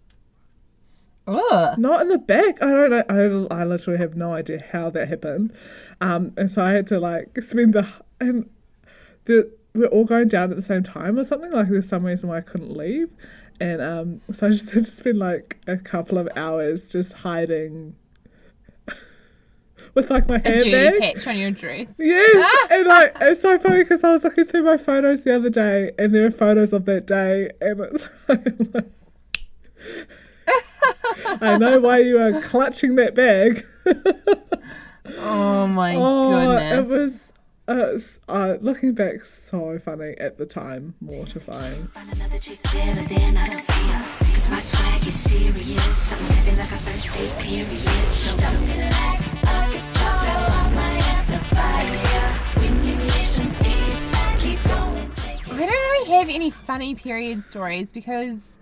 Ugh. 1.26 1.78
not 1.78 2.02
in 2.02 2.08
the 2.08 2.18
back. 2.18 2.62
I 2.62 2.72
don't 2.72 2.90
know. 2.90 3.48
I, 3.50 3.60
I 3.60 3.64
literally 3.64 3.98
have 3.98 4.16
no 4.16 4.32
idea 4.34 4.64
how 4.72 4.90
that 4.90 5.08
happened. 5.08 5.52
Um, 6.00 6.32
and 6.36 6.50
so 6.50 6.62
I 6.62 6.72
had 6.72 6.86
to 6.88 6.98
like 6.98 7.40
spend 7.42 7.74
the 7.74 7.86
and 8.20 8.48
the 9.24 9.52
we're 9.74 9.86
all 9.86 10.04
going 10.04 10.28
down 10.28 10.50
at 10.50 10.56
the 10.56 10.62
same 10.62 10.82
time 10.82 11.18
or 11.18 11.24
something. 11.24 11.50
Like 11.50 11.68
there's 11.68 11.88
some 11.88 12.04
reason 12.04 12.28
why 12.28 12.38
I 12.38 12.42
couldn't 12.42 12.76
leave, 12.76 13.10
and 13.60 13.80
um, 13.80 14.20
so 14.32 14.46
I 14.46 14.50
just 14.50 14.70
had 14.72 14.84
to 14.84 14.90
spend 14.90 15.18
like 15.18 15.58
a 15.66 15.76
couple 15.76 16.18
of 16.18 16.28
hours 16.36 16.88
just 16.88 17.12
hiding 17.12 17.94
with 19.94 20.10
like 20.10 20.28
my 20.28 20.38
handbag. 20.38 21.00
patch 21.00 21.26
on 21.26 21.36
your 21.36 21.50
dress 21.50 21.88
Yes, 21.98 22.68
and 22.70 22.86
like 22.86 23.16
it's 23.20 23.40
so 23.42 23.58
funny 23.58 23.82
because 23.82 24.04
I 24.04 24.12
was 24.12 24.24
looking 24.24 24.44
through 24.44 24.64
my 24.64 24.76
photos 24.76 25.24
the 25.24 25.34
other 25.34 25.50
day, 25.50 25.92
and 25.98 26.14
there 26.14 26.26
are 26.26 26.30
photos 26.30 26.72
of 26.72 26.84
that 26.86 27.06
day, 27.06 27.50
and 27.60 27.80
it's 27.80 28.08
like, 28.74 28.86
I 31.42 31.58
know 31.58 31.80
why 31.80 31.98
you 31.98 32.18
are 32.18 32.40
clutching 32.40 32.96
that 32.96 33.14
bag. 33.14 33.66
oh 35.18 35.66
my 35.66 35.96
oh, 35.96 36.30
goodness 36.30 36.72
it 36.72 36.86
was. 36.86 37.25
Uh, 37.68 37.94
s- 37.94 38.20
uh, 38.28 38.54
looking 38.60 38.92
back, 38.94 39.24
so 39.24 39.76
funny 39.78 40.14
at 40.18 40.38
the 40.38 40.46
time, 40.46 40.94
mortifying. 41.00 41.88
Find 41.88 42.12
another 42.14 42.38
chick 42.38 42.62
better 42.62 43.02
than 43.12 43.36
I 43.36 43.48
don't 43.48 43.64
see 43.64 43.88
her. 43.88 44.02
Cause 44.34 44.48
my 44.50 44.60
swag 44.60 45.04
is 45.06 45.18
serious. 45.18 46.12
I'm 46.12 46.28
living 46.28 46.58
like 46.58 46.70
a 46.70 46.76
first 46.76 47.12
date 47.12 47.32
period. 47.38 47.68
So 48.06 48.40
don't 48.40 48.60
be 48.66 48.78
like 48.78 49.20
a 49.42 49.72
guitar 49.72 50.64
on 50.64 50.74
my 50.76 50.92
amplifier. 51.16 52.60
When 52.60 52.86
you 52.86 52.94
listen, 52.94 53.46
feedback, 53.46 54.38
keep 54.38 54.62
going. 54.64 55.10
Take 55.14 55.40
it. 55.48 55.52
I 55.52 55.58
don't 55.58 55.68
really 55.68 56.10
have 56.12 56.28
any 56.28 56.50
funny 56.50 56.94
period 56.94 57.44
stories 57.48 57.90
because 57.90 58.56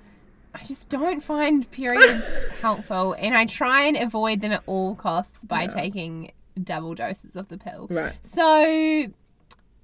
I 0.55 0.65
just 0.65 0.89
don't 0.89 1.23
find 1.23 1.71
periods 1.71 2.25
helpful 2.63 3.15
and 3.19 3.37
I 3.37 3.45
try 3.45 3.83
and 3.83 3.99
avoid 3.99 4.41
them 4.41 4.53
at 4.53 4.63
all 4.65 4.95
costs 4.95 5.45
by 5.45 5.67
taking 5.67 6.31
double 6.63 6.95
doses 6.95 7.37
of 7.37 7.49
the 7.49 7.59
pill. 7.59 7.87
Right. 7.91 8.15
So, 8.23 9.13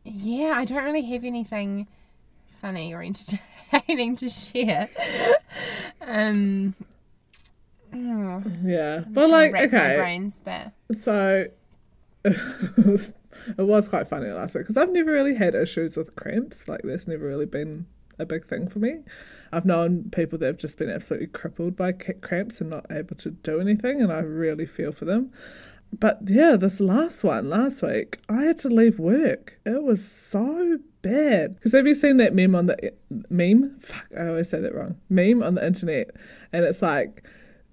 yeah, 0.04 0.52
I 0.56 0.64
don't 0.64 0.84
really 0.84 1.02
have 1.02 1.24
anything 1.24 1.86
funny 2.60 2.94
or 2.94 3.02
entertaining 3.72 4.16
to 4.16 4.28
share. 4.28 4.88
um, 6.00 6.74
oh, 7.92 8.42
Yeah. 8.64 9.04
But 9.08 9.30
like, 9.30 9.54
okay. 9.54 9.96
brains, 9.96 10.40
but 10.44 10.72
So 10.96 11.46
it 12.24 13.12
was 13.58 13.88
quite 13.88 14.08
funny 14.08 14.28
last 14.28 14.54
week 14.54 14.64
because 14.66 14.76
I've 14.76 14.92
never 14.92 15.10
really 15.10 15.34
had 15.34 15.54
issues 15.54 15.96
with 15.96 16.14
cramps. 16.16 16.68
Like 16.68 16.82
that's 16.84 17.06
never 17.06 17.26
really 17.26 17.46
been 17.46 17.86
a 18.18 18.26
big 18.26 18.46
thing 18.46 18.68
for 18.68 18.78
me. 18.78 18.98
I've 19.52 19.64
known 19.64 20.10
people 20.10 20.38
that 20.38 20.46
have 20.46 20.58
just 20.58 20.78
been 20.78 20.90
absolutely 20.90 21.28
crippled 21.28 21.76
by 21.76 21.92
cramps 21.92 22.60
and 22.60 22.70
not 22.70 22.86
able 22.90 23.16
to 23.16 23.30
do 23.30 23.60
anything, 23.60 24.00
and 24.00 24.12
I 24.12 24.20
really 24.20 24.66
feel 24.66 24.92
for 24.92 25.06
them. 25.06 25.32
But 25.98 26.20
yeah, 26.26 26.56
this 26.56 26.80
last 26.80 27.24
one 27.24 27.50
last 27.50 27.82
week, 27.82 28.18
I 28.28 28.42
had 28.44 28.58
to 28.58 28.68
leave 28.68 28.98
work. 28.98 29.58
It 29.66 29.82
was 29.82 30.06
so 30.06 30.78
bad. 31.02 31.56
Because 31.56 31.72
have 31.72 31.86
you 31.86 31.94
seen 31.94 32.18
that 32.18 32.34
meme 32.34 32.54
on 32.54 32.66
the 32.66 32.92
meme? 33.28 33.78
Fuck, 33.80 34.06
I 34.18 34.28
always 34.28 34.48
say 34.48 34.60
that 34.60 34.74
wrong. 34.74 34.96
Meme 35.08 35.42
on 35.42 35.56
the 35.56 35.66
internet, 35.66 36.10
and 36.52 36.64
it's 36.64 36.82
like 36.82 37.24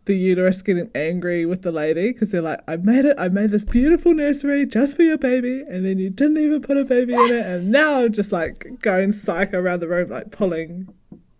the 0.05 0.15
uterus 0.15 0.61
getting 0.61 0.89
angry 0.95 1.45
with 1.45 1.61
the 1.61 1.71
lady 1.71 2.13
because 2.13 2.29
they're 2.29 2.41
like, 2.41 2.61
I 2.67 2.77
made 2.77 3.05
it, 3.05 3.17
I 3.19 3.27
made 3.27 3.51
this 3.51 3.65
beautiful 3.65 4.13
nursery 4.13 4.65
just 4.65 4.95
for 4.95 5.03
your 5.03 5.17
baby, 5.17 5.63
and 5.69 5.85
then 5.85 5.99
you 5.99 6.09
didn't 6.09 6.37
even 6.37 6.61
put 6.61 6.77
a 6.77 6.85
baby 6.85 7.13
in 7.13 7.33
it, 7.33 7.45
and 7.45 7.71
now 7.71 8.01
I'm 8.01 8.13
just 8.13 8.31
like 8.31 8.81
going 8.81 9.11
psycho 9.11 9.59
around 9.59 9.81
the 9.81 9.87
room, 9.87 10.09
like 10.09 10.31
pulling 10.31 10.87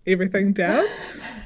everything 0.08 0.54
down. 0.54 0.86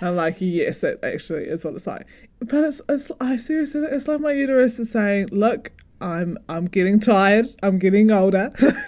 I'm 0.01 0.15
like, 0.15 0.37
yes, 0.39 0.79
that 0.79 1.03
actually 1.03 1.43
is 1.43 1.63
what 1.63 1.75
it's 1.75 1.87
like. 1.87 2.05
But 2.39 2.63
it's, 2.63 2.81
it's 2.89 3.11
I 3.19 3.37
seriously, 3.37 3.81
it's 3.83 4.07
like 4.07 4.19
my 4.19 4.31
uterus 4.31 4.79
is 4.79 4.91
saying, 4.91 5.29
look, 5.31 5.71
I'm, 5.99 6.37
I'm 6.49 6.65
getting 6.65 6.99
tired, 6.99 7.47
I'm 7.61 7.77
getting 7.79 8.11
older. 8.11 8.51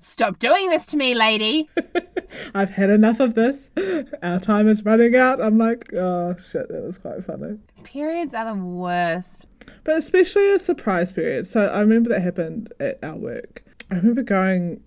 Stop 0.00 0.38
doing 0.38 0.68
this 0.68 0.84
to 0.86 0.98
me, 0.98 1.14
lady. 1.14 1.68
I've 2.54 2.70
had 2.70 2.90
enough 2.90 3.20
of 3.20 3.34
this. 3.34 3.68
Our 4.22 4.38
time 4.38 4.68
is 4.68 4.84
running 4.84 5.16
out. 5.16 5.40
I'm 5.40 5.56
like, 5.56 5.92
oh 5.94 6.36
shit, 6.36 6.68
that 6.68 6.82
was 6.82 6.98
quite 6.98 7.24
funny. 7.24 7.58
Periods 7.84 8.34
are 8.34 8.54
the 8.54 8.62
worst. 8.62 9.46
But 9.82 9.96
especially 9.96 10.50
a 10.50 10.58
surprise 10.58 11.10
period. 11.10 11.48
So 11.48 11.68
I 11.68 11.80
remember 11.80 12.10
that 12.10 12.20
happened 12.20 12.70
at 12.80 12.98
our 13.02 13.16
work. 13.16 13.64
I 13.90 13.96
remember 13.96 14.22
going 14.22 14.82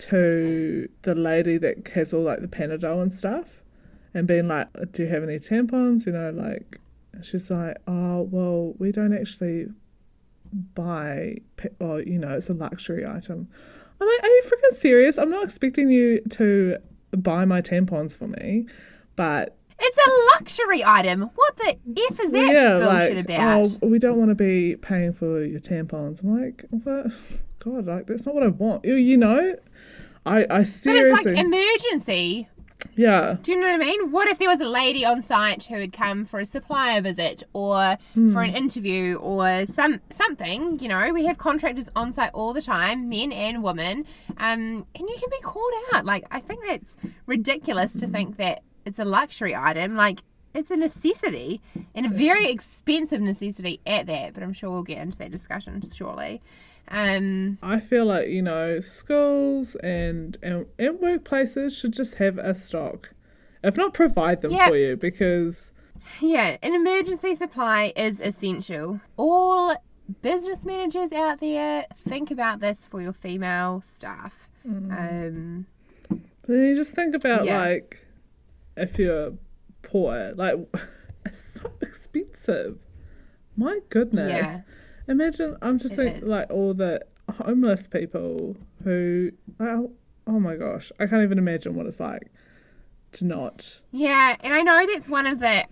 to 0.00 0.88
the 1.02 1.14
lady 1.14 1.58
that 1.58 1.86
has 1.88 2.14
all 2.14 2.22
like 2.22 2.40
the 2.40 2.48
Panadol 2.48 3.02
and 3.02 3.12
stuff 3.12 3.62
and 4.14 4.26
being 4.26 4.48
like, 4.48 4.68
Do 4.92 5.02
you 5.02 5.08
have 5.08 5.22
any 5.22 5.38
tampons? 5.38 6.06
You 6.06 6.12
know, 6.12 6.30
like, 6.30 6.80
she's 7.22 7.50
like, 7.50 7.76
Oh, 7.86 8.22
well, 8.22 8.74
we 8.78 8.92
don't 8.92 9.16
actually 9.16 9.66
buy, 10.74 11.36
or, 11.78 12.00
you 12.02 12.18
know, 12.18 12.30
it's 12.30 12.48
a 12.48 12.54
luxury 12.54 13.06
item. 13.06 13.48
I'm 14.00 14.08
like, 14.08 14.22
Are 14.22 14.28
you 14.28 14.42
freaking 14.46 14.76
serious? 14.76 15.18
I'm 15.18 15.30
not 15.30 15.44
expecting 15.44 15.90
you 15.90 16.20
to 16.30 16.78
buy 17.12 17.44
my 17.44 17.60
tampons 17.60 18.16
for 18.16 18.26
me, 18.26 18.66
but 19.16 19.56
It's 19.78 19.98
a 19.98 20.38
luxury 20.38 20.82
item. 20.84 21.30
What 21.34 21.56
the 21.56 21.76
F 22.10 22.20
is 22.20 22.32
that 22.32 22.80
bullshit 22.80 23.16
oh, 23.16 23.34
about? 23.34 23.78
oh, 23.82 23.86
we 23.86 23.98
don't 23.98 24.18
want 24.18 24.30
to 24.30 24.34
be 24.34 24.76
paying 24.76 25.12
for 25.12 25.44
your 25.44 25.60
tampons. 25.60 26.22
I'm 26.22 26.40
like, 26.40 26.64
but 26.72 27.08
God, 27.58 27.86
like 27.86 28.06
that's 28.06 28.24
not 28.24 28.34
what 28.34 28.42
I 28.42 28.48
want. 28.48 28.84
You, 28.84 28.94
you 28.94 29.18
know, 29.18 29.54
I, 30.26 30.40
I 30.42 30.44
but 30.44 30.96
it's 30.96 31.24
like 31.24 31.26
emergency. 31.38 32.48
yeah, 32.96 33.36
Do 33.42 33.52
you 33.52 33.60
know 33.60 33.66
what 33.68 33.74
I 33.74 33.84
mean? 33.84 34.10
What 34.10 34.28
if 34.28 34.38
there 34.38 34.48
was 34.48 34.60
a 34.60 34.68
lady 34.68 35.04
on 35.04 35.22
site 35.22 35.64
who 35.64 35.76
had 35.76 35.92
come 35.92 36.24
for 36.24 36.40
a 36.40 36.46
supplier 36.46 37.00
visit 37.00 37.42
or 37.52 37.96
Hmm. 38.14 38.32
for 38.32 38.42
an 38.42 38.54
interview 38.54 39.16
or 39.16 39.66
some 39.66 40.00
something? 40.10 40.78
You 40.78 40.88
know, 40.88 41.12
we 41.12 41.24
have 41.26 41.38
contractors 41.38 41.88
on 41.96 42.12
site 42.12 42.30
all 42.34 42.52
the 42.52 42.62
time, 42.62 43.08
men 43.08 43.32
and 43.32 43.62
women, 43.62 44.04
um, 44.38 44.86
and 44.94 45.08
you 45.08 45.16
can 45.18 45.30
be 45.30 45.40
called 45.42 45.72
out. 45.94 46.04
Like, 46.04 46.26
I 46.30 46.40
think 46.40 46.64
that's 46.66 46.96
ridiculous 47.26 47.94
to 47.94 48.06
think 48.06 48.36
that 48.36 48.62
it's 48.84 48.98
a 48.98 49.04
luxury 49.04 49.54
item. 49.56 49.94
Like, 49.94 50.20
it's 50.52 50.70
a 50.70 50.76
necessity 50.76 51.60
and 51.94 52.06
a 52.06 52.08
very 52.08 52.46
expensive 52.50 53.20
necessity 53.20 53.80
at 53.86 54.06
that. 54.06 54.34
But 54.34 54.42
I'm 54.42 54.52
sure 54.52 54.68
we'll 54.70 54.82
get 54.82 54.98
into 54.98 55.16
that 55.18 55.30
discussion 55.30 55.80
shortly. 55.94 56.42
Um, 56.90 57.58
I 57.62 57.78
feel 57.80 58.04
like 58.06 58.28
you 58.28 58.42
know 58.42 58.80
schools 58.80 59.76
and 59.76 60.36
and, 60.42 60.66
and 60.78 60.98
workplaces 60.98 61.78
should 61.80 61.92
just 61.92 62.14
have 62.16 62.36
a 62.38 62.54
stock, 62.54 63.12
if 63.62 63.76
not 63.76 63.94
provide 63.94 64.42
them 64.42 64.50
Yeah. 64.52 64.68
for 64.68 64.76
you, 64.76 64.96
because 64.96 65.72
Yeah, 66.20 66.56
an 66.62 66.74
emergency 66.74 67.34
supply 67.36 67.92
is 67.94 68.20
essential. 68.20 69.00
All 69.16 69.76
business 70.22 70.64
managers 70.64 71.12
out 71.12 71.38
there, 71.38 71.86
think 72.08 72.30
about 72.32 72.58
this 72.60 72.86
for 72.86 73.00
your 73.00 73.12
female 73.12 73.82
staff. 73.84 74.48
Um, 74.64 75.66
then 76.46 76.60
you 76.60 76.74
just 76.74 76.92
think 76.94 77.14
about 77.14 77.44
Yeah. 77.44 77.60
like 77.60 78.04
if 78.76 78.98
you're 78.98 79.34
poor, 79.82 80.32
like 80.34 80.56
it's 81.26 81.60
so 81.60 81.70
expensive. 81.80 82.78
My 83.56 83.78
goodness. 83.90 84.30
Yeah. 84.30 84.60
Imagine 85.10 85.56
I'm 85.60 85.78
just 85.78 85.96
thinking 85.96 86.26
like 86.26 86.48
all 86.50 86.72
the 86.72 87.00
homeless 87.38 87.86
people 87.88 88.56
who 88.84 89.32
oh, 89.58 89.90
oh 90.26 90.40
my 90.40 90.54
gosh, 90.56 90.92
I 91.00 91.06
can't 91.06 91.22
even 91.22 91.36
imagine 91.36 91.74
what 91.74 91.86
it's 91.86 92.00
like 92.00 92.30
to 93.12 93.24
not. 93.24 93.80
Yeah, 93.90 94.36
and 94.40 94.54
I 94.54 94.62
know 94.62 94.86
that's 94.86 95.08
one 95.08 95.26
of 95.26 95.40
the 95.40 95.64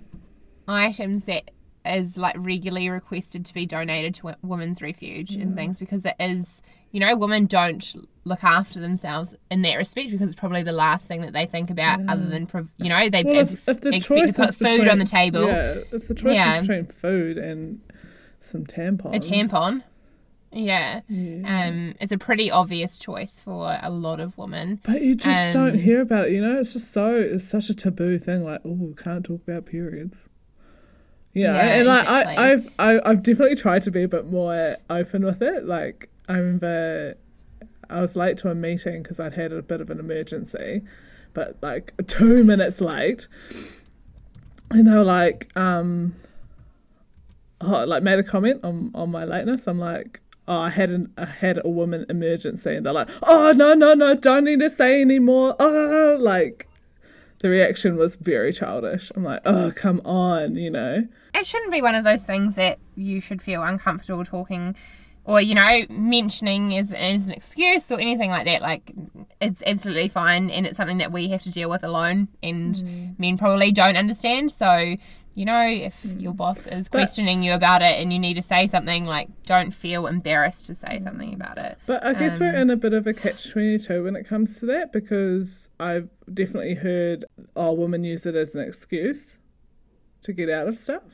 items 0.67 1.27
that 1.27 1.53
is 1.87 2.19
like 2.19 2.35
regularly 2.37 2.91
requested 2.91 3.47
to 3.47 3.55
be 3.55 3.65
donated 3.65 4.17
to 4.17 4.27
wo- 4.27 4.35
women's 4.43 4.83
refuge 4.83 5.37
and 5.37 5.55
things 5.55 5.79
because 5.79 6.05
it 6.05 6.17
is, 6.21 6.61
you 6.91 7.01
know, 7.01 7.17
women 7.17 7.47
don't 7.47 7.95
look 8.25 8.45
after 8.45 8.79
themselves 8.81 9.35
in 9.51 9.63
that 9.63 9.77
respect 9.77 10.11
because 10.11 10.27
it's 10.27 10.39
probably 10.39 10.63
the 10.63 10.73
last 10.73 11.07
thing 11.07 11.23
that 11.23 11.33
they 11.33 11.47
think 11.47 11.71
about 11.71 12.01
other 12.09 12.27
than, 12.27 12.47
prov- 12.47 12.69
you 12.77 12.91
know, 12.91 13.09
they 13.09 13.23
well, 13.23 13.39
ex- 13.39 13.69
if, 13.69 13.81
the 13.81 13.95
expect 13.95 14.05
choice 14.05 14.35
to 14.35 14.43
put 14.47 14.55
food 14.57 14.65
between, 14.73 14.89
on 14.89 14.99
the 14.99 15.05
table, 15.07 15.47
Yeah, 15.47 15.79
if 15.93 16.09
the 16.09 16.15
choice 16.15 16.35
Yeah. 16.35 16.61
between 16.61 16.87
food 16.87 17.39
and 17.39 17.81
some 18.49 18.65
tampons. 18.67 19.15
a 19.17 19.21
tampon. 19.21 19.83
Yeah. 20.51 21.03
Yeah. 21.09 21.67
Um, 21.69 21.95
it's 22.01 22.11
a 22.13 22.17
pretty 22.19 22.51
obvious 22.51 22.97
choice 22.99 23.41
for 23.45 23.79
a 23.83 23.91
lot 23.91 24.19
of 24.19 24.37
women. 24.39 24.81
But 24.83 25.03
you 25.03 25.15
just 25.15 25.53
don't 25.53 25.73
Um, 25.73 25.79
hear 25.79 26.01
about 26.01 26.29
it, 26.29 26.33
you 26.33 26.41
know. 26.41 26.59
It's 26.59 26.73
just 26.73 26.91
so 26.91 27.15
it's 27.17 27.47
such 27.47 27.69
a 27.69 27.75
taboo 27.75 28.19
thing. 28.19 28.45
Like, 28.45 28.63
oh, 28.65 28.95
can't 28.97 29.25
talk 29.25 29.43
about 29.47 29.67
periods. 29.67 30.29
Yeah, 31.35 31.53
Yeah, 31.55 31.75
and 31.75 31.87
like 31.87 32.03
exactly. 32.05 32.37
I, 32.37 32.53
I've 32.53 32.71
I, 32.79 33.11
I've 33.11 33.23
definitely 33.23 33.57
tried 33.57 33.83
to 33.83 33.91
be 33.91 34.03
a 34.03 34.09
bit 34.09 34.27
more 34.27 34.77
open 34.89 35.25
with 35.25 35.43
it. 35.43 35.67
Like 35.67 36.09
I 36.29 36.39
remember, 36.39 37.15
I 37.91 38.01
was 38.01 38.17
late 38.17 38.39
to 38.39 38.51
a 38.51 38.55
meeting 38.55 39.03
because 39.03 39.21
I'd 39.21 39.35
had 39.35 39.53
a 39.53 39.61
bit 39.63 39.83
of 39.83 39.91
an 39.91 40.01
emergency, 40.01 40.81
but 41.35 41.59
like 41.61 41.93
two 42.07 42.43
minutes 42.53 42.81
late, 42.81 43.29
and 44.71 44.87
they 44.87 44.93
were 44.93 45.05
like, 45.05 45.51
um, 45.57 46.17
oh, 47.61 47.85
like 47.85 48.03
made 48.03 48.19
a 48.19 48.23
comment 48.23 48.61
on 48.65 48.91
on 48.95 49.11
my 49.11 49.25
lateness. 49.25 49.67
I'm 49.67 49.79
like. 49.79 50.21
Oh, 50.51 50.61
I 50.61 50.71
had 50.71 50.89
an 50.89 51.13
I 51.19 51.27
had 51.27 51.61
a 51.63 51.69
woman 51.69 52.07
emergency, 52.09 52.75
and 52.75 52.87
they're 52.87 52.95
like, 52.95 53.11
"Oh 53.23 53.53
no, 53.55 53.75
no, 53.75 53.93
no! 53.93 54.15
Don't 54.15 54.45
need 54.45 54.61
to 54.61 54.71
say 54.71 55.03
anymore." 55.03 55.55
Oh, 55.59 56.17
like 56.19 56.67
the 57.41 57.51
reaction 57.51 57.97
was 57.97 58.17
very 58.17 58.55
childish. 58.55 59.13
I'm 59.15 59.25
like, 59.25 59.43
"Oh, 59.45 59.73
come 59.77 60.01
on," 60.07 60.57
you 60.57 60.71
know. 60.71 61.07
It 61.35 61.47
shouldn't 61.47 61.71
be 61.71 61.83
one 61.83 61.95
of 61.95 62.05
those 62.05 62.23
things 62.23 62.55
that 62.55 62.79
you 62.95 63.21
should 63.21 63.43
feel 63.43 63.63
uncomfortable 63.63 64.25
talking 64.25 64.75
or, 65.29 65.43
you 65.43 65.55
know, 65.55 65.83
mentioning 65.91 66.75
as, 66.79 66.91
as 66.95 67.29
an 67.29 67.35
excuse 67.35 67.93
or 67.93 68.01
anything 68.01 68.31
like 68.31 68.47
that. 68.47 68.63
Like, 68.63 68.91
it's 69.43 69.63
absolutely 69.67 70.09
fine 70.09 70.49
and 70.49 70.67
it's 70.67 70.79
something 70.79 70.97
that 70.99 71.13
we 71.13 71.29
have 71.29 71.43
to 71.43 71.51
deal 71.51 71.69
with 71.69 71.85
alone 71.85 72.29
and 72.43 72.75
mm. 72.75 73.19
men 73.19 73.37
probably 73.37 73.71
don't 73.71 73.99
understand. 73.99 74.53
So, 74.53 74.97
you 75.39 75.45
know, 75.45 75.65
if 75.65 76.05
your 76.05 76.35
boss 76.35 76.67
is 76.67 76.89
questioning 76.89 77.45
you 77.45 77.53
about 77.53 77.81
it 77.81 78.01
and 78.01 78.13
you 78.13 78.19
need 78.19 78.35
to 78.35 78.43
say 78.43 78.67
something, 78.67 79.05
like, 79.05 79.29
don't 79.47 79.71
feel 79.71 80.09
embarrassed 80.09 80.67
to 80.67 80.75
say 80.75 80.99
something 81.01 81.33
about 81.33 81.57
it. 81.57 81.79
But 81.87 82.05
I 82.05 82.13
guess 82.13 82.41
we're 82.41 82.49
Um, 82.57 82.63
in 82.63 82.71
a 82.71 82.77
bit 82.77 82.93
of 82.93 83.07
a 83.07 83.15
catch 83.15 83.51
twenty 83.53 83.79
two 83.79 84.03
when 84.03 84.17
it 84.17 84.27
comes 84.27 84.59
to 84.59 84.67
that 84.67 84.93
because 84.93 85.71
I've 85.79 86.09
definitely 86.35 86.75
heard 86.75 87.25
oh 87.55 87.73
women 87.73 88.03
use 88.03 88.27
it 88.27 88.35
as 88.35 88.55
an 88.57 88.63
excuse 88.63 89.39
to 90.23 90.33
get 90.33 90.51
out 90.51 90.67
of 90.67 90.77
stuff. 90.77 91.05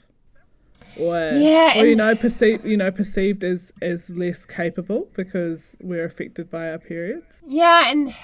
Or, 0.98 1.32
Yeah, 1.34 1.80
or 1.80 1.86
you 1.86 1.96
know, 1.96 2.14
perceived 2.14 2.64
you 2.64 2.78
know, 2.78 2.90
perceived 2.90 3.44
as 3.44 3.72
as 3.82 4.08
less 4.08 4.46
capable 4.46 5.08
because 5.14 5.76
we're 5.82 6.04
affected 6.06 6.50
by 6.50 6.70
our 6.70 6.78
periods. 6.78 7.42
Yeah, 7.46 7.90
and 7.90 8.14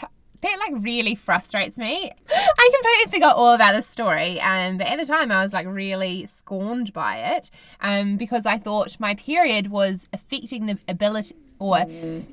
that 0.42 0.59
like 0.59 0.83
really 0.83 1.14
frustrates 1.14 1.76
me. 1.76 2.12
I 2.29 2.70
completely 2.74 3.18
forgot 3.18 3.37
all 3.37 3.55
about 3.55 3.74
the 3.74 3.83
story, 3.83 4.40
um, 4.40 4.79
but 4.79 4.87
at 4.87 4.98
the 4.98 5.07
time 5.07 5.31
I 5.31 5.42
was 5.42 5.53
like 5.53 5.66
really 5.66 6.26
scorned 6.26 6.92
by 6.92 7.16
it, 7.16 7.50
um, 7.81 8.16
because 8.16 8.46
I 8.46 8.59
thought 8.59 8.98
my 8.98 9.14
period 9.14 9.70
was 9.70 10.07
affecting 10.12 10.66
the 10.66 10.79
ability, 10.88 11.35
or 11.59 11.85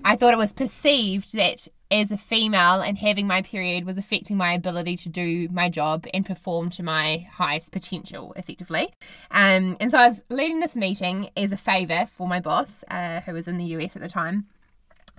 I 0.06 0.15
thought 0.15 0.34
it 0.34 0.38
was 0.38 0.54
perceived 0.54 1.34
that 1.34 1.67
as 1.89 2.12
a 2.12 2.17
female 2.17 2.82
and 2.82 2.98
having 2.98 3.28
my 3.28 3.41
period 3.41 3.86
was 3.86 3.98
affecting 3.98 4.36
my 4.36 4.54
ability 4.54 4.98
to 4.98 5.10
do 5.10 5.48
my 5.50 5.70
job 5.70 6.06
and 6.13 6.26
perform 6.26 6.70
to 6.70 6.84
my 6.84 7.28
highest 7.32 7.72
potential 7.72 8.34
effectively. 8.36 8.93
Um, 9.32 9.78
and 9.80 9.91
so 9.91 9.98
I 9.98 10.08
was 10.08 10.22
leading 10.30 10.60
this 10.60 10.76
meeting 10.76 11.30
as 11.38 11.52
a 11.52 11.58
favour 11.58 12.10
for 12.17 12.28
my 12.28 12.39
boss, 12.39 12.84
uh, 12.89 13.22
who 13.22 13.34
was 13.34 13.48
in 13.48 13.58
the 13.58 13.65
US 13.65 13.96
at 13.96 14.02
the 14.02 14.10
time 14.10 14.48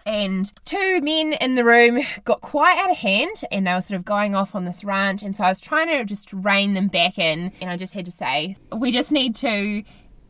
and 0.06 0.52
two 0.64 1.00
men 1.02 1.34
in 1.34 1.54
the 1.54 1.64
room 1.64 2.00
got 2.24 2.40
quite 2.40 2.78
out 2.78 2.90
of 2.90 2.96
hand 2.96 3.42
and 3.50 3.66
they 3.66 3.72
were 3.72 3.80
sort 3.80 3.96
of 3.96 4.04
going 4.04 4.34
off 4.34 4.54
on 4.54 4.64
this 4.64 4.84
rant 4.84 5.22
and 5.22 5.36
so 5.36 5.44
i 5.44 5.48
was 5.48 5.60
trying 5.60 5.88
to 5.88 6.04
just 6.04 6.32
rein 6.32 6.74
them 6.74 6.88
back 6.88 7.18
in 7.18 7.52
and 7.60 7.70
i 7.70 7.76
just 7.76 7.92
had 7.92 8.04
to 8.04 8.12
say 8.12 8.56
we 8.76 8.90
just 8.90 9.12
need 9.12 9.34
to 9.34 9.82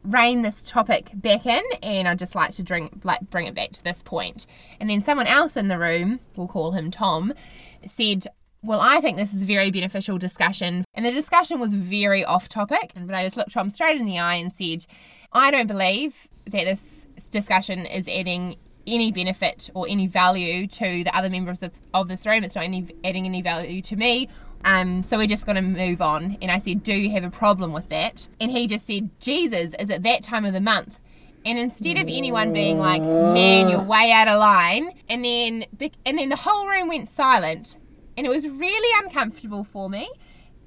rein 0.05 0.43
this 0.43 0.63
topic 0.63 1.11
back 1.15 1.45
in 1.45 1.63
and 1.83 2.09
i'd 2.09 2.19
just 2.19 2.35
like 2.35 2.53
to 2.53 2.63
drink, 2.63 2.93
like 3.05 3.21
bring 3.31 3.47
it 3.47 3.55
back 3.55 3.71
to 3.73 3.83
this 3.85 4.03
point 4.03 4.47
and 4.81 4.89
then 4.89 5.03
someone 5.03 5.27
else 5.27 5.57
in 5.57 5.69
the 5.69 5.79
room 5.79 6.21
we'll 6.37 6.49
call 6.49 6.73
him 6.73 6.91
tom 6.91 7.33
said 7.87 8.27
well, 8.63 8.81
I 8.81 9.01
think 9.01 9.17
this 9.17 9.33
is 9.33 9.43
a 9.43 9.45
very 9.45 9.71
beneficial 9.71 10.19
discussion. 10.19 10.85
And 10.95 11.07
the 11.07 11.13
discussion 11.13 11.61
was 11.61 11.75
very 11.75 12.25
off 12.25 12.49
topic. 12.49 12.93
But 12.95 13.15
I 13.15 13.25
just 13.25 13.37
looked 13.37 13.53
Tom 13.53 13.71
straight 13.71 14.01
in 14.01 14.05
the 14.05 14.19
eye 14.19 14.35
and 14.35 14.53
said, 14.53 14.85
I 15.33 15.51
don't 15.51 15.69
believe 15.69 16.27
that 16.47 16.65
this 16.65 17.07
discussion 17.31 17.87
is 17.87 18.09
adding 18.09 18.57
any 18.89 19.13
benefit 19.13 19.71
or 19.75 19.87
any 19.89 20.07
value 20.07 20.67
to 20.67 21.05
the 21.05 21.17
other 21.17 21.31
members 21.31 21.63
of, 21.63 21.73
of 21.95 22.09
this 22.09 22.27
room. 22.27 22.45
It's 22.45 22.55
not 22.55 22.65
any, 22.65 22.87
adding 23.05 23.27
any 23.27 23.43
value 23.43 23.83
to 23.83 23.97
me. 23.97 24.29
Um, 24.65 25.03
so 25.03 25.19
we're 25.19 25.27
just 25.27 25.47
going 25.47 25.57
to 25.57 25.63
move 25.63 26.01
on. 26.01 26.37
And 26.43 26.51
I 26.51 26.59
said, 26.59 26.83
Do 26.83 26.95
you 26.95 27.11
have 27.11 27.25
a 27.25 27.31
problem 27.31 27.73
with 27.73 27.89
that? 27.91 28.27
And 28.41 28.51
he 28.51 28.67
just 28.67 28.87
said, 28.87 29.11
Jesus, 29.21 29.75
is 29.79 29.91
it 29.91 30.03
that 30.03 30.23
time 30.23 30.45
of 30.45 30.53
the 30.53 30.61
month? 30.61 30.99
And 31.45 31.59
instead 31.59 31.97
of 31.97 32.09
anyone 32.09 32.53
being 32.53 32.79
like, 32.79 33.01
"Man, 33.01 33.71
you're 33.71 33.81
way 33.81 34.11
out 34.11 34.29
of 34.29 34.39
line," 34.39 34.93
and 35.09 35.25
then 35.25 35.65
and 36.05 36.19
then 36.19 36.29
the 36.29 36.37
whole 36.37 36.67
room 36.67 36.89
went 36.89 37.09
silent, 37.09 37.77
and 38.17 38.27
it 38.27 38.29
was 38.29 38.47
really 38.47 39.05
uncomfortable 39.05 39.65
for 39.65 39.89
me. 39.89 40.11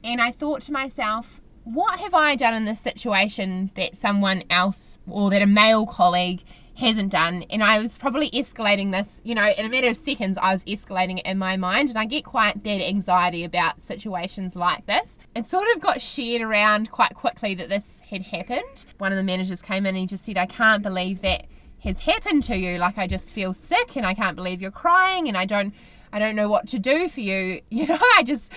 And 0.03 0.21
I 0.21 0.31
thought 0.31 0.61
to 0.63 0.71
myself, 0.71 1.41
what 1.63 1.99
have 1.99 2.13
I 2.13 2.35
done 2.35 2.53
in 2.53 2.65
this 2.65 2.81
situation 2.81 3.71
that 3.75 3.95
someone 3.95 4.43
else 4.49 4.97
or 5.07 5.29
that 5.29 5.41
a 5.41 5.45
male 5.45 5.85
colleague 5.85 6.41
hasn't 6.75 7.11
done? 7.11 7.43
And 7.49 7.63
I 7.63 7.79
was 7.79 7.97
probably 7.97 8.29
escalating 8.31 8.91
this, 8.91 9.21
you 9.23 9.35
know, 9.35 9.49
in 9.57 9.65
a 9.65 9.69
matter 9.69 9.87
of 9.87 9.97
seconds, 9.97 10.37
I 10.37 10.51
was 10.51 10.63
escalating 10.65 11.19
it 11.19 11.25
in 11.25 11.37
my 11.37 11.57
mind. 11.57 11.89
And 11.89 11.97
I 11.97 12.05
get 12.05 12.25
quite 12.25 12.63
bad 12.63 12.81
anxiety 12.81 13.43
about 13.43 13.81
situations 13.81 14.55
like 14.55 14.85
this. 14.85 15.17
It 15.35 15.45
sort 15.45 15.67
of 15.75 15.81
got 15.81 16.01
shared 16.01 16.41
around 16.41 16.91
quite 16.91 17.13
quickly 17.15 17.55
that 17.55 17.69
this 17.69 18.01
had 18.09 18.23
happened. 18.23 18.85
One 18.97 19.11
of 19.11 19.17
the 19.17 19.23
managers 19.23 19.61
came 19.61 19.85
in 19.85 19.95
and 19.95 19.97
he 19.97 20.05
just 20.05 20.25
said, 20.25 20.37
I 20.37 20.45
can't 20.45 20.81
believe 20.83 21.21
that 21.21 21.47
has 21.83 21.99
happened 21.99 22.43
to 22.45 22.55
you. 22.55 22.77
Like, 22.77 22.97
I 22.97 23.07
just 23.07 23.31
feel 23.31 23.53
sick 23.53 23.95
and 23.95 24.05
I 24.05 24.13
can't 24.13 24.35
believe 24.35 24.61
you're 24.61 24.71
crying 24.71 25.27
and 25.27 25.37
I 25.37 25.45
don't. 25.45 25.73
I 26.13 26.19
don't 26.19 26.35
know 26.35 26.49
what 26.49 26.67
to 26.67 26.77
do 26.77 27.07
for 27.07 27.21
you. 27.21 27.61
You 27.69 27.87
know, 27.87 27.97
I 28.17 28.23
just 28.23 28.51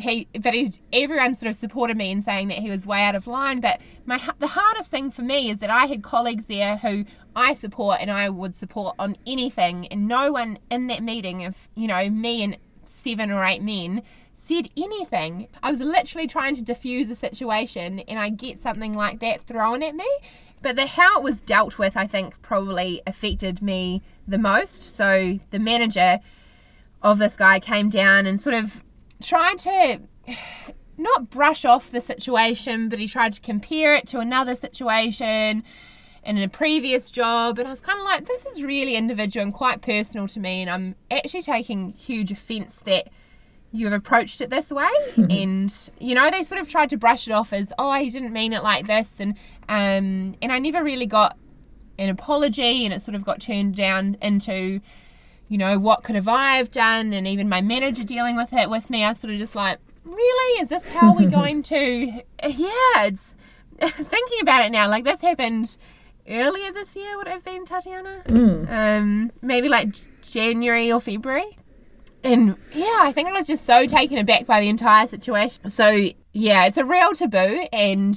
he 0.00 0.28
but 0.40 0.54
he 0.54 0.72
everyone 0.92 1.34
sort 1.34 1.50
of 1.50 1.56
supported 1.56 1.96
me 1.96 2.10
in 2.10 2.22
saying 2.22 2.48
that 2.48 2.58
he 2.58 2.70
was 2.70 2.86
way 2.86 3.02
out 3.02 3.14
of 3.14 3.26
line. 3.26 3.60
But 3.60 3.80
my 4.06 4.20
the 4.38 4.48
hardest 4.48 4.90
thing 4.90 5.10
for 5.10 5.22
me 5.22 5.50
is 5.50 5.58
that 5.60 5.70
I 5.70 5.86
had 5.86 6.02
colleagues 6.02 6.46
there 6.46 6.76
who 6.76 7.04
I 7.36 7.54
support 7.54 7.98
and 8.00 8.10
I 8.10 8.28
would 8.28 8.54
support 8.54 8.96
on 8.98 9.16
anything. 9.26 9.86
And 9.88 10.08
no 10.08 10.32
one 10.32 10.58
in 10.70 10.86
that 10.88 11.02
meeting 11.02 11.44
of 11.44 11.56
you 11.74 11.86
know 11.86 12.08
me 12.10 12.42
and 12.42 12.56
seven 12.84 13.30
or 13.30 13.44
eight 13.44 13.62
men 13.62 14.02
said 14.34 14.70
anything. 14.76 15.48
I 15.62 15.70
was 15.70 15.80
literally 15.80 16.26
trying 16.26 16.56
to 16.56 16.62
diffuse 16.62 17.10
a 17.10 17.16
situation 17.16 18.00
and 18.00 18.18
I 18.18 18.30
get 18.30 18.60
something 18.60 18.94
like 18.94 19.20
that 19.20 19.46
thrown 19.46 19.82
at 19.82 19.94
me. 19.94 20.08
But 20.62 20.76
the 20.76 20.86
how 20.86 21.18
it 21.18 21.24
was 21.24 21.40
dealt 21.40 21.78
with 21.78 21.96
I 21.96 22.06
think 22.06 22.40
probably 22.42 23.02
affected 23.06 23.62
me 23.62 24.02
the 24.26 24.38
most. 24.38 24.82
So 24.84 25.38
the 25.50 25.58
manager 25.58 26.20
of 27.02 27.18
this 27.18 27.36
guy 27.36 27.60
came 27.60 27.88
down 27.88 28.26
and 28.26 28.40
sort 28.40 28.54
of 28.54 28.82
tried 29.22 29.58
to 29.60 30.00
not 30.96 31.30
brush 31.30 31.64
off 31.64 31.90
the 31.90 32.00
situation, 32.00 32.88
but 32.88 32.98
he 32.98 33.06
tried 33.06 33.32
to 33.34 33.40
compare 33.40 33.94
it 33.94 34.06
to 34.08 34.18
another 34.18 34.56
situation 34.56 35.64
in 36.24 36.38
a 36.38 36.48
previous 36.48 37.10
job. 37.10 37.58
And 37.58 37.66
I 37.66 37.70
was 37.70 37.80
kind 37.80 37.98
of 37.98 38.04
like, 38.04 38.26
this 38.26 38.46
is 38.46 38.62
really 38.62 38.96
individual 38.96 39.44
and 39.44 39.52
quite 39.52 39.82
personal 39.82 40.28
to 40.28 40.40
me. 40.40 40.60
And 40.60 40.70
I'm 40.70 40.94
actually 41.10 41.42
taking 41.42 41.90
huge 41.90 42.30
offense 42.30 42.80
that 42.86 43.08
you 43.72 43.86
have 43.86 43.94
approached 43.94 44.40
it 44.40 44.50
this 44.50 44.70
way. 44.70 44.90
and, 45.16 45.90
you 45.98 46.14
know, 46.14 46.30
they 46.30 46.44
sort 46.44 46.60
of 46.60 46.68
tried 46.68 46.90
to 46.90 46.96
brush 46.96 47.26
it 47.26 47.32
off 47.32 47.52
as, 47.52 47.72
oh, 47.78 47.94
he 47.94 48.10
didn't 48.10 48.32
mean 48.32 48.52
it 48.52 48.62
like 48.62 48.86
this. 48.86 49.18
And, 49.18 49.34
um, 49.68 50.36
and 50.40 50.52
I 50.52 50.58
never 50.58 50.84
really 50.84 51.06
got 51.06 51.36
an 51.98 52.08
apology 52.08 52.84
and 52.84 52.94
it 52.94 53.00
sort 53.00 53.14
of 53.14 53.24
got 53.24 53.40
turned 53.40 53.74
down 53.74 54.16
into 54.22 54.80
you 55.52 55.58
know, 55.58 55.78
what 55.78 56.02
could 56.02 56.14
have 56.14 56.28
I 56.28 56.56
have 56.56 56.70
done? 56.70 57.12
And 57.12 57.28
even 57.28 57.46
my 57.46 57.60
manager 57.60 58.04
dealing 58.04 58.36
with 58.36 58.54
it 58.54 58.70
with 58.70 58.88
me, 58.88 59.04
I 59.04 59.10
was 59.10 59.20
sort 59.20 59.34
of 59.34 59.38
just 59.38 59.54
like, 59.54 59.78
really? 60.02 60.62
Is 60.62 60.70
this 60.70 60.88
how 60.88 61.14
we're 61.14 61.28
going 61.42 61.62
to? 61.64 61.76
Yeah, 62.42 63.04
it's 63.04 63.34
thinking 63.78 64.40
about 64.40 64.64
it 64.64 64.72
now. 64.72 64.88
Like 64.88 65.04
this 65.04 65.20
happened 65.20 65.76
earlier 66.26 66.72
this 66.72 66.96
year. 66.96 67.18
Would 67.18 67.26
it 67.26 67.34
have 67.34 67.44
been 67.44 67.66
Tatiana? 67.66 68.22
Um, 68.66 69.30
maybe 69.42 69.68
like 69.68 69.94
January 70.22 70.90
or 70.90 71.02
February. 71.02 71.58
And 72.24 72.56
yeah, 72.72 73.00
I 73.00 73.12
think 73.12 73.28
I 73.28 73.32
was 73.32 73.46
just 73.46 73.66
so 73.66 73.84
taken 73.84 74.16
aback 74.16 74.46
by 74.46 74.58
the 74.58 74.70
entire 74.70 75.06
situation. 75.06 75.70
So 75.70 76.08
yeah, 76.32 76.64
it's 76.64 76.78
a 76.78 76.84
real 76.86 77.12
taboo, 77.12 77.66
and 77.74 78.16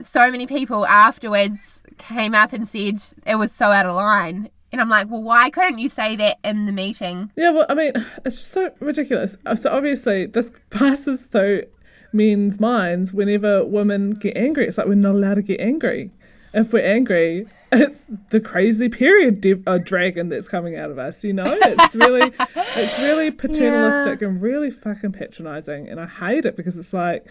so 0.00 0.30
many 0.30 0.46
people 0.46 0.86
afterwards 0.86 1.82
came 1.96 2.36
up 2.36 2.52
and 2.52 2.68
said 2.68 3.02
it 3.26 3.34
was 3.34 3.50
so 3.50 3.66
out 3.66 3.86
of 3.86 3.96
line. 3.96 4.50
And 4.70 4.80
I'm 4.80 4.88
like, 4.88 5.08
well, 5.10 5.22
why 5.22 5.48
couldn't 5.50 5.78
you 5.78 5.88
say 5.88 6.16
that 6.16 6.38
in 6.44 6.66
the 6.66 6.72
meeting? 6.72 7.30
Yeah, 7.36 7.50
well, 7.50 7.66
I 7.68 7.74
mean, 7.74 7.92
it's 8.24 8.38
just 8.38 8.52
so 8.52 8.70
ridiculous. 8.80 9.36
Uh, 9.46 9.54
So 9.56 9.70
obviously, 9.70 10.26
this 10.26 10.52
passes 10.70 11.22
through 11.26 11.64
men's 12.12 12.58
minds 12.60 13.12
whenever 13.12 13.64
women 13.64 14.10
get 14.12 14.36
angry. 14.36 14.66
It's 14.66 14.78
like 14.78 14.86
we're 14.86 14.94
not 14.94 15.14
allowed 15.14 15.34
to 15.34 15.42
get 15.42 15.60
angry. 15.60 16.10
If 16.54 16.72
we're 16.72 16.84
angry, 16.86 17.46
it's 17.72 18.04
the 18.30 18.40
crazy 18.40 18.88
period 18.88 19.40
dev- 19.42 19.62
uh, 19.66 19.76
dragon 19.78 20.28
that's 20.30 20.48
coming 20.48 20.76
out 20.76 20.90
of 20.90 20.98
us. 20.98 21.22
You 21.24 21.34
know, 21.34 21.44
it's 21.46 21.94
really, 21.94 22.32
it's 22.56 22.98
really 22.98 23.30
paternalistic 23.30 24.22
and 24.22 24.40
really 24.40 24.70
fucking 24.70 25.12
patronizing, 25.12 25.88
and 25.88 26.00
I 26.00 26.06
hate 26.06 26.44
it 26.46 26.56
because 26.56 26.76
it's 26.78 26.92
like, 26.94 27.26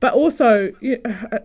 but 0.00 0.12
also, 0.14 0.72
yeah, 0.80 0.96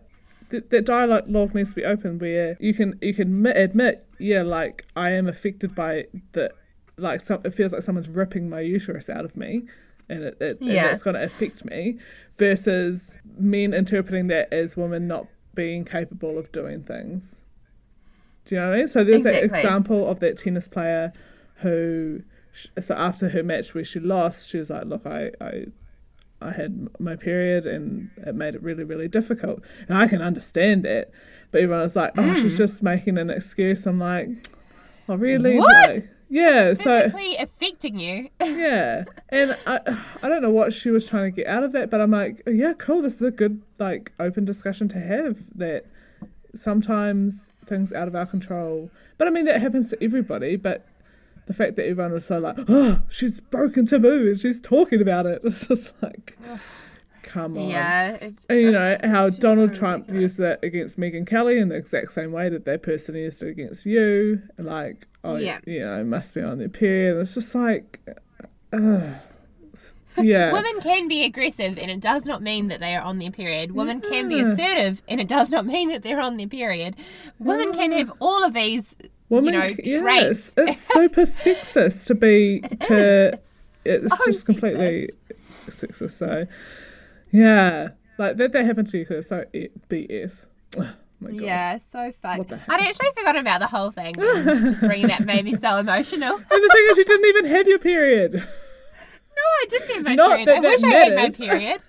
that, 0.50 0.86
dialogue 0.86 1.56
needs 1.56 1.70
to 1.70 1.76
be 1.76 1.86
open 1.86 2.20
where 2.20 2.58
you 2.60 2.74
can 2.74 2.98
you 3.02 3.14
can 3.14 3.28
admit, 3.28 3.58
admit 3.58 4.08
yeah 4.20 4.42
like 4.42 4.86
I 4.96 5.12
am 5.12 5.28
affected 5.28 5.76
by 5.76 6.06
the 6.34 6.52
like 6.98 7.22
some 7.22 7.42
it 7.44 7.54
feels 7.54 7.74
like 7.74 7.84
someone's 7.84 8.10
ripping 8.10 8.50
my 8.50 8.62
uterus 8.62 9.10
out 9.10 9.26
of 9.26 9.36
me 9.36 9.64
and 10.10 10.24
it, 10.24 10.38
it 10.40 10.62
and 10.62 10.70
it's 10.70 11.04
going 11.04 11.16
to 11.16 11.24
affect 11.24 11.66
me 11.66 11.98
versus 12.38 13.12
men 13.38 13.74
interpreting 13.74 14.28
that 14.28 14.52
as 14.54 14.78
women 14.78 15.08
not 15.08 15.28
being 15.54 15.86
capable 15.86 16.38
of 16.38 16.52
doing 16.52 16.84
things. 16.84 17.36
Do 18.46 18.56
you 18.56 18.62
know 18.62 18.68
what 18.68 18.76
I 18.76 18.78
mean? 18.80 18.88
So 18.88 19.04
there's 19.04 19.24
that 19.24 19.44
example 19.44 20.08
of 20.08 20.20
that 20.20 20.38
tennis 20.38 20.68
player 20.68 21.12
who 21.56 22.22
so 22.80 22.94
after 22.96 23.30
her 23.30 23.44
match 23.44 23.74
where 23.74 23.84
she 23.84 24.00
lost 24.00 24.50
she 24.50 24.58
was 24.58 24.70
like 24.70 24.86
look 24.86 25.06
I, 25.06 25.32
I 25.42 25.66
I 26.41 26.52
had 26.52 26.89
my 27.00 27.15
period 27.15 27.65
and 27.65 28.10
it 28.17 28.36
made 28.36 28.56
it 28.56 28.62
really, 28.62 28.84
really 28.84 29.08
difficult. 29.08 29.62
And 29.88 29.98
I 29.98 30.08
can 30.08 30.21
understand 30.21 30.84
that. 30.84 31.12
But 31.52 31.62
everyone 31.62 31.84
was 31.84 31.95
like, 31.95 32.12
oh, 32.17 32.21
Mm. 32.21 32.41
she's 32.41 32.58
just 32.58 32.84
making 32.84 33.17
an 33.17 33.30
excuse. 33.30 33.86
I'm 33.86 34.00
like, 34.00 34.30
oh, 35.08 35.15
really? 35.15 35.58
What? 35.58 35.89
Like, 35.95 36.10
yeah. 36.30 36.74
So, 36.74 36.84
Physically 37.04 37.38
affecting 37.38 38.00
you. 38.00 38.30
yeah. 38.41 39.06
And 39.30 39.56
I, 39.65 39.80
I 40.21 40.28
don't 40.30 40.41
know 40.41 40.50
what 40.50 40.74
she 40.74 40.89
was 40.91 41.08
trying 41.08 41.32
to 41.32 41.36
get 41.36 41.48
out 41.48 41.63
of 41.63 41.71
that, 41.71 41.89
but 41.89 42.02
I'm 42.02 42.12
like, 42.12 42.41
yeah, 42.48 42.74
cool. 42.78 43.02
This 43.02 43.15
is 43.15 43.21
a 43.21 43.32
good, 43.32 43.62
like, 43.80 44.12
open 44.19 44.43
discussion 44.43 44.88
to 44.89 45.00
have 45.00 45.38
that 45.58 45.86
sometimes 46.54 47.52
things 47.65 47.93
out 47.93 48.08
of 48.08 48.15
our 48.15 48.26
control. 48.26 48.89
But 49.17 49.28
I 49.28 49.32
mean, 49.32 49.45
that 49.45 49.62
happens 49.62 49.89
to 49.91 50.04
everybody. 50.04 50.56
But 50.56 50.86
the 51.48 51.54
fact 51.54 51.76
that 51.76 51.88
everyone 51.88 52.12
was 52.14 52.26
so 52.26 52.40
like, 52.40 52.58
oh, 52.68 53.02
she's 53.10 53.40
broken 53.40 53.86
taboo 53.86 54.30
and 54.30 54.40
she's 54.40 54.60
talking 54.60 55.02
about 55.02 55.26
it. 55.26 55.42
It's 55.46 55.68
just 55.68 55.94
like, 56.02 56.38
come 57.24 57.58
on. 57.58 57.70
Yeah. 57.70 58.12
it- 58.14 58.36
And 58.50 58.62
you 58.62 58.72
know 58.72 58.98
how 59.04 59.30
Donald 59.30 59.74
so 59.74 59.80
Trump 59.80 60.10
used 60.12 60.38
that 60.38 60.64
against 60.64 60.98
Megyn 61.00 61.28
Kelly 61.28 61.58
in 61.60 61.70
the 61.70 61.76
exact 61.76 62.12
same 62.14 62.32
way 62.32 62.50
that 62.50 62.66
that 62.66 62.84
person 62.84 63.16
used 63.16 63.42
it 63.44 63.50
against 63.50 63.86
you. 63.86 64.42
Like, 64.58 65.08
oh, 65.24 65.36
Yeah. 65.36 65.60
yeah, 65.66 65.74
you 65.74 65.80
know, 65.86 66.04
must 66.04 66.34
be 66.34 66.42
on 66.42 66.58
their 66.60 66.70
period. 66.70 67.20
It's 67.20 67.34
just 67.36 67.54
like, 67.56 68.00
uh, 68.74 69.14
yeah. 70.18 70.52
Women 70.52 70.80
can 70.82 71.08
be 71.08 71.24
aggressive, 71.26 71.78
and 71.78 71.92
it 71.92 72.00
does 72.00 72.26
not 72.26 72.42
mean 72.42 72.70
that 72.70 72.80
they 72.80 72.96
are 72.96 73.02
on 73.02 73.20
their 73.20 73.32
period. 73.32 73.72
Women 73.74 74.02
can 74.02 74.30
be 74.30 74.40
assertive, 74.40 75.02
and 75.08 75.20
it 75.20 75.28
does 75.28 75.50
not 75.50 75.66
mean 75.66 75.90
that 75.90 76.04
they're 76.04 76.22
on 76.22 76.38
their 76.38 76.48
period. 76.48 76.96
Women 77.40 77.74
can 77.74 77.92
have 77.92 78.12
all 78.20 78.44
of 78.44 78.54
these, 78.54 78.96
Women, 79.30 79.54
you 79.84 80.02
know, 80.02 80.08
yes, 80.08 80.54
it's 80.56 80.82
super 80.82 81.22
sexist 81.24 82.06
to 82.08 82.16
be 82.16 82.60
to. 82.82 83.34
It's, 83.34 83.68
It's, 83.86 84.18
so 84.18 84.26
just 84.26 84.46
completely 84.46 85.10
sexist. 85.68 85.88
sexist. 85.92 86.12
So, 86.12 86.46
yeah, 87.32 87.90
like 88.20 88.38
that. 88.38 88.52
That 88.54 88.66
happened 88.66 88.88
to 88.90 88.98
you 89.00 89.06
because 89.06 89.28
so 89.28 89.44
BS. 89.90 90.46
Oh 91.22 91.28
my 91.28 91.32
god. 91.32 91.42
Yeah, 91.46 91.80
so 91.94 92.12
fun. 92.22 92.46
I'd 92.68 92.82
actually 92.82 93.08
forgotten 93.16 93.40
about 93.42 93.62
the 93.62 93.68
whole 93.68 93.90
thing. 93.90 94.14
Just 94.16 94.82
bringing 94.82 95.08
that 95.08 95.22
made 95.26 95.46
me 95.46 95.56
so 95.56 95.78
emotional. 95.78 96.36
And 96.36 96.44
the 96.64 96.70
thing 96.74 96.86
is, 96.90 96.98
you 96.98 97.06
didn't 97.06 97.26
even 97.28 97.46
have 97.46 97.68
your 97.68 97.80
period. 97.80 98.34
No, 99.38 99.42
I 99.44 99.66
didn't 99.70 99.90
have 99.96 100.04
my 100.04 100.16
Not 100.16 100.30
period. 100.30 100.48
that 100.48 100.58
I 100.58 100.62
that 100.62 100.70
wish 100.70 100.84
I 100.84 100.88
had 100.96 101.16
my 101.16 101.30
period. 101.30 101.82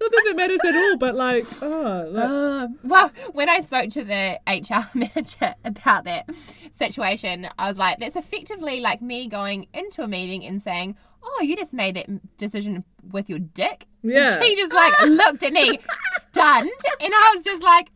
Not 0.00 0.12
that 0.12 0.24
it 0.26 0.36
matters 0.36 0.60
at 0.64 0.76
all, 0.76 0.96
but 0.96 1.14
like, 1.16 1.44
oh, 1.60 2.08
like, 2.10 2.24
Um, 2.24 2.78
well, 2.84 3.10
when 3.32 3.48
I 3.48 3.60
spoke 3.60 3.90
to 3.90 4.04
the 4.04 4.38
HR 4.46 4.86
manager 4.94 5.54
about 5.64 6.04
that 6.04 6.28
situation, 6.72 7.48
I 7.58 7.68
was 7.68 7.78
like, 7.78 7.98
that's 7.98 8.16
effectively 8.16 8.80
like 8.80 9.02
me 9.02 9.26
going 9.28 9.66
into 9.74 10.02
a 10.02 10.08
meeting 10.08 10.44
and 10.44 10.62
saying, 10.62 10.96
oh, 11.22 11.42
you 11.42 11.56
just 11.56 11.74
made 11.74 11.96
that 11.96 12.36
decision 12.36 12.84
with 13.10 13.28
your 13.28 13.40
dick. 13.40 13.86
Yeah. 14.02 14.34
And 14.34 14.44
she 14.44 14.54
just 14.56 14.72
like 14.72 15.00
looked 15.02 15.42
at 15.42 15.52
me 15.52 15.78
stunned, 16.28 16.70
and 17.00 17.12
I 17.12 17.32
was 17.34 17.44
just 17.44 17.62
like, 17.62 17.88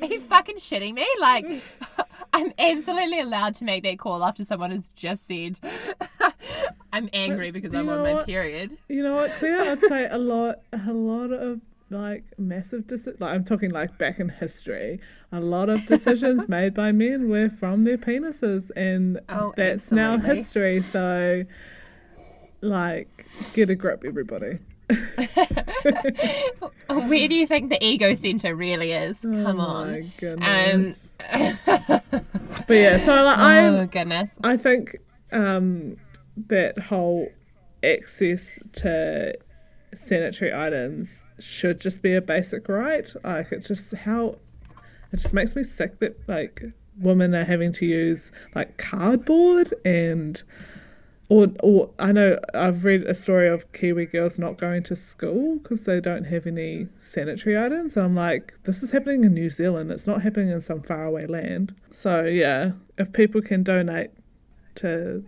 are 0.00 0.06
you 0.06 0.20
fucking 0.20 0.56
shitting 0.56 0.94
me? 0.94 1.06
Like, 1.20 1.46
I'm 2.32 2.52
absolutely 2.58 3.20
allowed 3.20 3.56
to 3.56 3.64
make 3.64 3.82
that 3.84 3.98
call 3.98 4.24
after 4.24 4.44
someone 4.44 4.70
has 4.70 4.90
just 4.90 5.26
said, 5.26 5.60
I'm 6.92 7.08
angry 7.12 7.50
because 7.50 7.74
I'm 7.74 7.88
on 7.88 8.02
my 8.02 8.14
what? 8.14 8.26
period. 8.26 8.76
you 8.88 9.02
know 9.02 9.14
what, 9.14 9.32
Clare? 9.38 9.72
I'd 9.72 9.80
say 9.80 10.08
a 10.08 10.18
lot, 10.18 10.60
a 10.72 10.92
lot 10.92 11.32
of 11.32 11.60
like 11.90 12.24
massive 12.38 12.86
decisions. 12.86 13.20
like 13.20 13.34
I'm 13.34 13.44
talking 13.44 13.70
like 13.70 13.98
back 13.98 14.18
in 14.18 14.30
history, 14.30 14.98
a 15.30 15.40
lot 15.40 15.68
of 15.68 15.86
decisions 15.86 16.48
made 16.48 16.72
by 16.72 16.90
men 16.90 17.28
were 17.28 17.50
from 17.50 17.82
their 17.82 17.98
penises, 17.98 18.70
and 18.74 19.20
Oh, 19.28 19.52
that's 19.56 19.92
now 19.92 20.16
history. 20.16 20.80
So, 20.80 21.44
like, 22.62 23.26
get 23.52 23.68
a 23.68 23.74
grip, 23.74 24.04
everybody. 24.06 24.58
Where 26.88 27.28
do 27.28 27.34
you 27.34 27.46
think 27.46 27.70
the 27.70 27.78
ego 27.80 28.14
center 28.14 28.54
really 28.54 28.92
is? 28.92 29.18
Come 29.20 29.60
oh 29.60 29.64
on. 29.64 29.90
my 29.90 30.06
goodness. 30.18 30.96
Um, 31.32 32.10
but 32.66 32.74
yeah, 32.74 32.98
so 32.98 33.22
like 33.22 33.38
oh 33.38 33.42
I'm 33.42 33.86
goodness. 33.86 34.30
I 34.42 34.56
think 34.56 34.96
um, 35.32 35.96
that 36.48 36.78
whole 36.78 37.28
access 37.82 38.58
to 38.74 39.34
sanitary 39.94 40.52
items 40.54 41.22
should 41.38 41.80
just 41.80 42.02
be 42.02 42.14
a 42.14 42.20
basic 42.20 42.68
right. 42.68 43.08
Like 43.24 43.52
it's 43.52 43.68
just 43.68 43.92
how 43.92 44.38
it 45.12 45.16
just 45.16 45.34
makes 45.34 45.54
me 45.54 45.62
sick 45.62 45.98
that 46.00 46.16
like 46.28 46.62
women 46.98 47.34
are 47.34 47.44
having 47.44 47.72
to 47.72 47.86
use 47.86 48.30
like 48.54 48.76
cardboard 48.78 49.74
and 49.84 50.42
or 51.32 51.48
or 51.62 51.88
I 51.98 52.12
know 52.12 52.38
I've 52.52 52.84
read 52.84 53.04
a 53.04 53.14
story 53.14 53.48
of 53.48 53.72
Kiwi 53.72 54.04
girls 54.04 54.38
not 54.38 54.58
going 54.58 54.82
to 54.84 54.94
school 54.94 55.56
because 55.56 55.84
they 55.84 55.98
don't 55.98 56.24
have 56.24 56.46
any 56.46 56.88
sanitary 57.00 57.58
items. 57.58 57.96
And 57.96 58.04
I'm 58.04 58.14
like, 58.14 58.58
this 58.64 58.82
is 58.82 58.90
happening 58.90 59.24
in 59.24 59.32
New 59.32 59.48
Zealand. 59.48 59.90
It's 59.90 60.06
not 60.06 60.20
happening 60.20 60.50
in 60.50 60.60
some 60.60 60.82
faraway 60.82 61.26
land. 61.26 61.74
So 61.90 62.24
yeah, 62.24 62.72
if 62.98 63.12
people 63.14 63.40
can 63.40 63.62
donate 63.62 64.10
to 64.76 65.24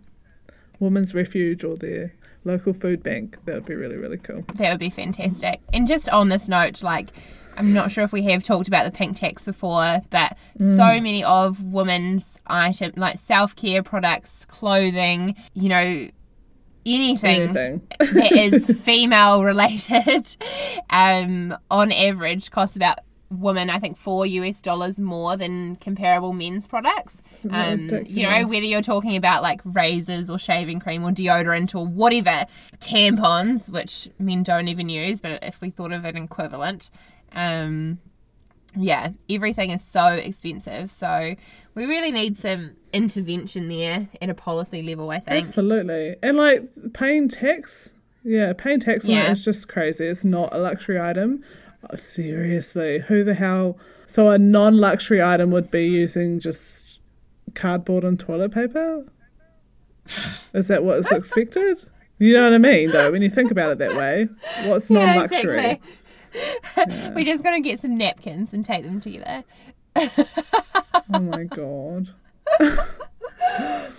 Women's 0.78 1.14
Refuge 1.14 1.64
or 1.64 1.76
their 1.78 2.12
local 2.44 2.74
food 2.74 3.02
bank, 3.02 3.38
that 3.46 3.54
would 3.54 3.64
be 3.64 3.74
really 3.74 3.96
really 3.96 4.18
cool. 4.18 4.44
That 4.56 4.72
would 4.72 4.80
be 4.80 4.90
fantastic. 4.90 5.62
And 5.72 5.88
just 5.88 6.10
on 6.10 6.28
this 6.28 6.48
note, 6.48 6.82
like, 6.82 7.12
I'm 7.56 7.72
not 7.72 7.90
sure 7.92 8.04
if 8.04 8.12
we 8.12 8.22
have 8.24 8.42
talked 8.44 8.68
about 8.68 8.84
the 8.84 8.90
pink 8.90 9.16
tax 9.16 9.44
before, 9.44 10.00
but 10.10 10.36
Mm. 10.60 10.76
so 10.76 11.00
many 11.00 11.24
of 11.24 11.62
women's 11.64 12.38
items, 12.46 12.96
like 12.96 13.18
self 13.18 13.54
care 13.56 13.82
products, 13.82 14.44
clothing, 14.46 15.34
you 15.54 15.68
know, 15.68 16.08
anything, 16.86 17.42
Anything. 17.42 17.80
that 17.98 18.32
is 18.32 18.66
female 18.82 19.42
related, 19.42 20.36
um, 20.90 21.56
on 21.70 21.90
average 21.92 22.50
costs 22.50 22.76
about 22.76 22.98
women 23.30 23.68
I 23.68 23.80
think 23.80 23.96
four 23.96 24.26
US 24.26 24.60
dollars 24.60 25.00
more 25.00 25.36
than 25.36 25.74
comparable 25.76 26.32
men's 26.32 26.68
products. 26.68 27.20
Um, 27.50 27.88
you 28.06 28.22
know, 28.22 28.46
whether 28.46 28.64
you're 28.66 28.82
talking 28.82 29.16
about 29.16 29.42
like 29.42 29.60
razors 29.64 30.30
or 30.30 30.38
shaving 30.38 30.78
cream 30.78 31.02
or 31.02 31.10
deodorant 31.10 31.74
or 31.74 31.84
whatever, 31.84 32.46
tampons, 32.80 33.68
which 33.70 34.08
men 34.20 34.44
don't 34.44 34.68
even 34.68 34.88
use, 34.88 35.20
but 35.20 35.42
if 35.42 35.60
we 35.60 35.70
thought 35.70 35.90
of 35.90 36.04
an 36.04 36.16
equivalent, 36.16 36.90
um, 37.32 37.98
yeah, 38.76 39.10
everything 39.30 39.70
is 39.70 39.84
so 39.84 40.06
expensive. 40.08 40.92
So 40.92 41.34
we 41.74 41.84
really 41.86 42.10
need 42.10 42.36
some 42.38 42.72
intervention 42.92 43.68
there 43.68 44.08
at 44.20 44.30
a 44.30 44.34
policy 44.34 44.82
level, 44.82 45.10
I 45.10 45.20
think. 45.20 45.46
Absolutely. 45.46 46.16
And 46.22 46.36
like 46.36 46.62
paying 46.92 47.28
tax, 47.28 47.92
yeah, 48.24 48.52
paying 48.52 48.80
tax 48.80 49.04
on 49.04 49.12
Yeah. 49.12 49.28
it 49.28 49.32
is 49.32 49.44
just 49.44 49.68
crazy. 49.68 50.06
It's 50.06 50.24
not 50.24 50.52
a 50.52 50.58
luxury 50.58 51.00
item. 51.00 51.42
Oh, 51.90 51.96
seriously, 51.96 53.00
who 53.00 53.24
the 53.24 53.34
hell? 53.34 53.78
So 54.06 54.28
a 54.30 54.38
non-luxury 54.38 55.22
item 55.22 55.50
would 55.50 55.70
be 55.70 55.86
using 55.86 56.40
just 56.40 56.98
cardboard 57.54 58.04
and 58.04 58.18
toilet 58.18 58.52
paper. 58.52 59.04
Is 60.52 60.68
that 60.68 60.84
what 60.84 60.98
is 60.98 61.06
expected? 61.12 61.78
You 62.18 62.34
know 62.34 62.44
what 62.44 62.52
I 62.54 62.58
mean, 62.58 62.90
though. 62.90 63.10
When 63.10 63.22
you 63.22 63.30
think 63.30 63.50
about 63.50 63.72
it 63.72 63.78
that 63.78 63.96
way, 63.96 64.28
what's 64.64 64.90
Yeah, 64.90 65.04
non-luxury? 65.14 65.56
exactly. 65.58 65.90
We're 67.14 67.24
just 67.24 67.42
gonna 67.44 67.60
get 67.60 67.80
some 67.80 67.96
napkins 67.96 68.52
and 68.52 68.64
take 68.64 68.84
them 68.84 69.00
together. 69.00 69.44
Oh 69.96 71.20
my 71.20 71.44
god. 71.44 72.10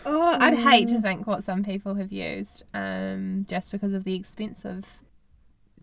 Oh, 0.07 0.37
I'd 0.39 0.55
hate 0.55 0.87
to 0.89 1.01
think 1.01 1.25
what 1.25 1.43
some 1.43 1.63
people 1.63 1.95
have 1.95 2.11
used, 2.11 2.63
um, 2.73 3.45
just 3.49 3.71
because 3.71 3.93
of 3.93 4.03
the 4.03 4.13
expense 4.15 4.65
of 4.65 4.85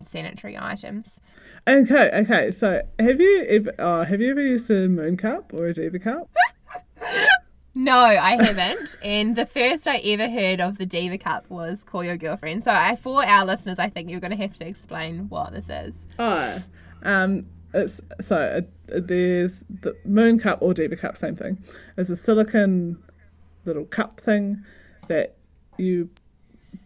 sanitary 0.05 0.57
items. 0.57 1.19
Okay, 1.67 2.09
okay. 2.13 2.51
So 2.51 2.81
have 2.99 3.19
you 3.19 3.45
ever? 3.49 3.73
Oh, 3.79 4.03
have 4.03 4.21
you 4.21 4.31
ever 4.31 4.41
used 4.41 4.69
a 4.69 4.87
moon 4.87 5.17
cup 5.17 5.53
or 5.53 5.67
a 5.67 5.73
diva 5.73 5.99
cup? 5.99 6.29
No, 7.75 7.97
I 7.97 8.43
haven't. 8.43 8.95
and 9.03 9.35
the 9.35 9.45
first 9.45 9.87
I 9.87 9.97
ever 9.97 10.29
heard 10.29 10.61
of 10.61 10.77
the 10.77 10.85
Diva 10.85 11.17
Cup 11.17 11.49
was 11.49 11.83
Call 11.83 12.03
Your 12.03 12.17
Girlfriend. 12.17 12.63
So 12.63 12.71
I, 12.71 12.95
for 12.95 13.25
our 13.25 13.45
listeners, 13.45 13.79
I 13.79 13.89
think 13.89 14.09
you're 14.09 14.19
going 14.19 14.31
to 14.31 14.37
have 14.37 14.55
to 14.57 14.67
explain 14.67 15.27
what 15.29 15.53
this 15.53 15.69
is. 15.69 16.05
Oh, 16.19 16.61
um, 17.01 17.47
it's 17.73 17.99
so 18.21 18.37
uh, 18.37 18.61
there's 18.99 19.63
the 19.81 19.97
moon 20.05 20.37
cup 20.39 20.59
or 20.61 20.73
diva 20.73 20.95
cup, 20.95 21.17
same 21.17 21.35
thing. 21.35 21.63
It's 21.97 22.09
a 22.09 22.15
silicon 22.15 23.01
little 23.65 23.85
cup 23.85 24.19
thing 24.19 24.63
that 25.07 25.35
you 25.77 26.09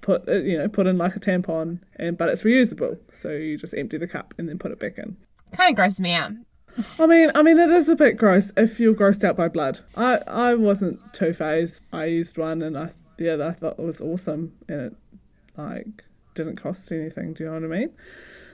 put, 0.02 0.28
uh, 0.30 0.36
you 0.36 0.58
know, 0.58 0.70
put 0.70 0.88
in 0.88 0.98
like 0.98 1.16
a 1.16 1.20
tampon, 1.20 1.80
and 1.98 2.18
but 2.18 2.30
it's 2.30 2.44
reusable. 2.44 2.98
So 3.14 3.30
you 3.30 3.58
just 3.58 3.74
empty 3.74 3.98
the 3.98 4.08
cup 4.08 4.34
and 4.38 4.48
then 4.48 4.58
put 4.58 4.72
it 4.72 4.80
back 4.80 4.98
in. 4.98 5.18
Kind 5.52 5.72
of 5.72 5.76
grosses 5.76 6.00
me 6.00 6.14
out. 6.14 6.32
I 7.00 7.06
mean, 7.08 7.32
I 7.36 7.42
mean, 7.44 7.58
it 7.60 7.72
is 7.72 7.90
a 7.90 7.96
bit 7.96 8.18
gross 8.18 8.52
if 8.56 8.80
you're 8.80 8.94
grossed 8.94 9.24
out 9.24 9.36
by 9.36 9.48
blood. 9.48 9.80
I, 9.96 10.20
I 10.28 10.56
wasn't 10.56 11.00
too 11.14 11.34
phased. 11.34 11.82
I 11.92 12.06
used 12.06 12.38
one, 12.38 12.62
and 12.62 12.78
I, 12.78 12.92
yeah, 13.18 13.38
I 13.46 13.52
thought 13.52 13.80
it 13.80 13.84
was 13.86 14.02
awesome, 14.02 14.54
and 14.68 14.82
it 14.82 14.96
like 15.58 16.04
didn't 16.36 16.58
cost 16.58 16.92
anything. 16.92 17.34
Do 17.34 17.44
you 17.44 17.50
know 17.50 17.56
what 17.56 17.64
I 17.64 17.80
mean? 17.80 17.90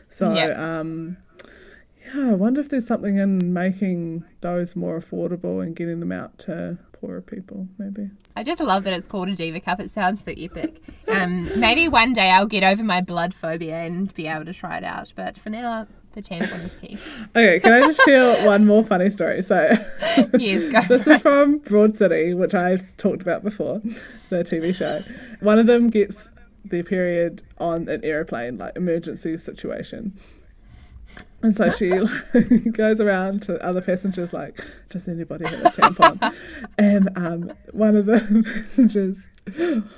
So, 0.09 0.33
Yeah. 0.33 0.79
um, 0.79 1.17
yeah, 2.15 2.29
I 2.31 2.33
wonder 2.33 2.61
if 2.61 2.69
there's 2.69 2.87
something 2.87 3.17
in 3.17 3.51
making 3.53 4.23
those 4.41 4.75
more 4.75 4.97
affordable 4.99 5.61
and 5.61 5.75
getting 5.75 5.99
them 5.99 6.11
out 6.11 6.37
to 6.39 6.77
poorer 6.93 7.21
people, 7.21 7.67
maybe. 7.77 8.09
I 8.35 8.43
just 8.43 8.61
love 8.61 8.83
that 8.85 8.93
it's 8.93 9.05
called 9.07 9.29
a 9.29 9.35
Diva 9.35 9.59
Cup. 9.59 9.79
It 9.79 9.91
sounds 9.91 10.23
so 10.23 10.31
epic. 10.37 10.81
Um, 11.07 11.59
maybe 11.59 11.87
one 11.87 12.13
day 12.13 12.29
I'll 12.29 12.47
get 12.47 12.63
over 12.63 12.83
my 12.83 13.01
blood 13.01 13.33
phobia 13.33 13.81
and 13.83 14.13
be 14.13 14.27
able 14.27 14.45
to 14.45 14.53
try 14.53 14.77
it 14.77 14.83
out. 14.83 15.11
But 15.15 15.37
for 15.37 15.49
now, 15.49 15.87
the 16.13 16.21
tampon 16.21 16.63
is 16.63 16.75
key. 16.75 16.97
Okay, 17.35 17.59
can 17.59 17.73
I 17.73 17.81
just 17.81 18.01
share 18.05 18.45
one 18.45 18.65
more 18.65 18.83
funny 18.83 19.09
story? 19.09 19.41
So, 19.41 19.67
Yes, 20.37 20.87
this 20.87 21.01
is 21.01 21.07
it. 21.07 21.21
from 21.21 21.57
Broad 21.59 21.95
City, 21.95 22.33
which 22.33 22.53
I've 22.53 22.95
talked 22.97 23.21
about 23.21 23.43
before, 23.43 23.81
the 24.29 24.43
TV 24.43 24.73
show. 24.75 25.03
One 25.41 25.57
of 25.59 25.65
them 25.67 25.89
gets 25.89 26.29
their 26.65 26.83
period 26.83 27.41
on 27.57 27.89
an 27.89 28.03
aeroplane, 28.05 28.57
like 28.57 28.75
emergency 28.75 29.37
situation. 29.37 30.13
And 31.41 31.55
so 31.55 31.69
she 31.69 31.89
goes 32.71 33.01
around 33.01 33.41
to 33.43 33.61
other 33.61 33.81
passengers 33.81 34.31
like, 34.31 34.63
does 34.89 35.07
anybody 35.09 35.45
have 35.45 35.59
a 35.65 35.69
tampon? 35.71 36.33
and 36.77 37.09
um, 37.17 37.51
one 37.73 37.97
of 37.97 38.05
the 38.05 38.19
passengers 38.63 39.25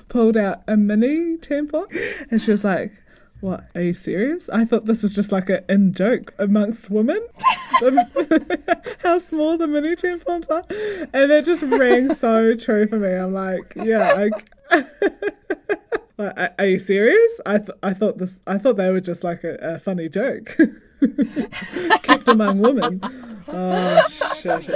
pulled 0.10 0.38
out 0.38 0.64
a 0.68 0.76
mini 0.76 1.38
tampon, 1.38 1.86
and 2.32 2.42
she 2.42 2.50
was 2.52 2.64
like, 2.64 2.92
"What? 3.42 3.66
Are 3.76 3.82
you 3.82 3.94
serious? 3.94 4.50
I 4.50 4.66
thought 4.66 4.86
this 4.86 5.04
was 5.04 5.14
just 5.14 5.32
like 5.32 5.50
an 5.50 5.64
in 5.70 5.94
joke 5.94 6.34
amongst 6.40 6.90
women. 6.90 7.22
How 9.00 9.20
small 9.20 9.58
the 9.58 9.68
mini 9.68 9.96
tampons 9.96 10.50
are, 10.50 10.64
and 11.14 11.32
it 11.32 11.46
just 11.46 11.62
rang 11.64 12.14
so 12.14 12.56
true 12.56 12.88
for 12.88 12.98
me. 12.98 13.10
I'm 13.10 13.34
like, 13.34 13.74
yeah, 13.76 14.30
I, 14.72 14.78
like, 16.18 16.38
are- 16.38 16.54
are 16.58 16.66
you 16.66 16.80
serious? 16.80 17.40
I 17.46 17.58
th- 17.58 17.78
I 17.84 17.94
thought 17.94 18.18
this. 18.18 18.40
I 18.48 18.58
thought 18.58 18.78
they 18.78 18.90
were 18.90 19.02
just 19.02 19.24
like 19.26 19.44
a, 19.44 19.56
a 19.62 19.80
funny 19.80 20.08
joke, 20.08 20.56
kept 22.04 22.28
among 22.30 22.60
women. 22.60 23.02
Oh 23.50 24.08
shit! 24.40 24.68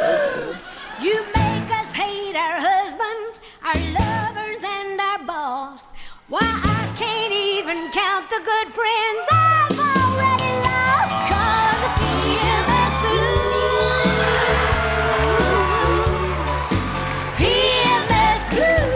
You 1.02 1.24
make 1.36 1.72
us 1.72 1.94
hate 1.96 2.36
our 2.36 2.60
husbands, 2.60 3.40
our 3.64 3.76
lovers, 3.94 4.62
and 4.64 5.00
our 5.00 5.24
boss. 5.26 5.94
Why, 6.28 6.42
even 7.70 7.92
count 7.92 8.28
the 8.30 8.42
good 8.44 8.68
friends 8.74 9.28
I've 9.32 9.78
already 9.78 10.54
lost. 10.66 11.14
Cause 11.30 11.80
the 11.86 11.90
PMS 12.02 12.96
blues. 13.06 14.10
PMS 17.38 18.42
blues. 18.50 18.90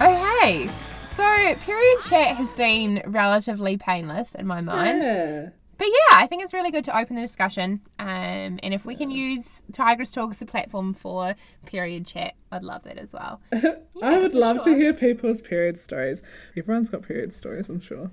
Okay. 0.00 0.68
Oh, 0.68 0.72
so, 1.14 1.54
period 1.66 1.98
chat 2.08 2.36
has 2.36 2.52
been 2.54 3.02
relatively 3.04 3.76
painless 3.76 4.34
in 4.34 4.46
my 4.46 4.62
mind. 4.62 5.02
Yeah. 5.02 5.50
But 5.78 5.86
yeah, 5.88 6.16
I 6.18 6.26
think 6.26 6.42
it's 6.42 6.54
really 6.54 6.70
good 6.70 6.84
to 6.86 6.98
open 6.98 7.16
the 7.16 7.22
discussion. 7.22 7.80
Um, 7.98 8.58
and 8.62 8.72
if 8.72 8.84
we 8.86 8.96
can 8.96 9.10
use 9.10 9.60
Tigress 9.72 10.10
Talk 10.10 10.30
as 10.30 10.40
a 10.40 10.46
platform 10.46 10.94
for 10.94 11.34
period 11.66 12.06
chat, 12.06 12.34
I'd 12.50 12.62
love 12.64 12.82
that 12.84 12.96
as 12.96 13.12
well. 13.12 13.40
I 14.02 14.18
would 14.18 14.34
love 14.34 14.56
sure. 14.64 14.72
to 14.72 14.74
hear 14.76 14.94
people's 14.94 15.42
period 15.42 15.78
stories. 15.78 16.22
Everyone's 16.56 16.88
got 16.90 17.02
period 17.02 17.32
stories, 17.34 17.68
I'm 17.68 17.80
sure. 17.80 18.10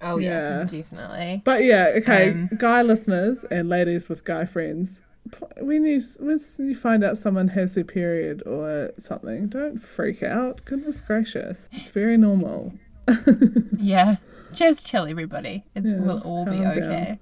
Oh, 0.00 0.18
yeah, 0.18 0.58
Yeah. 0.60 0.64
definitely. 0.64 1.42
But 1.44 1.64
yeah, 1.64 1.92
okay, 1.96 2.30
Um, 2.30 2.50
guy 2.58 2.82
listeners 2.82 3.44
and 3.50 3.68
ladies 3.68 4.08
with 4.08 4.24
guy 4.24 4.44
friends, 4.44 5.00
when 5.58 5.84
you 5.84 6.00
when 6.20 6.38
you 6.58 6.74
find 6.76 7.02
out 7.02 7.18
someone 7.18 7.48
has 7.48 7.74
their 7.74 7.82
period 7.82 8.42
or 8.46 8.92
something, 8.98 9.48
don't 9.48 9.78
freak 9.78 10.22
out. 10.22 10.64
Goodness 10.64 11.00
gracious, 11.00 11.68
it's 11.72 11.88
very 11.88 12.16
normal. 12.16 12.72
Yeah. 13.78 14.16
Just 14.52 14.86
chill, 14.86 15.06
everybody. 15.06 15.64
It's, 15.74 15.90
Yeah, 15.92 15.98
we'll 15.98 16.20
all 16.22 16.44
be 16.44 16.64
okay. 16.66 17.18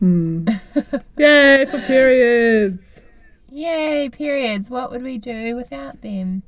Yay 1.18 1.64
for 1.66 1.78
periods. 1.80 3.00
Yay, 3.50 4.08
periods. 4.10 4.70
What 4.70 4.90
would 4.90 5.02
we 5.02 5.18
do 5.18 5.54
without 5.56 6.00
them? 6.02 6.42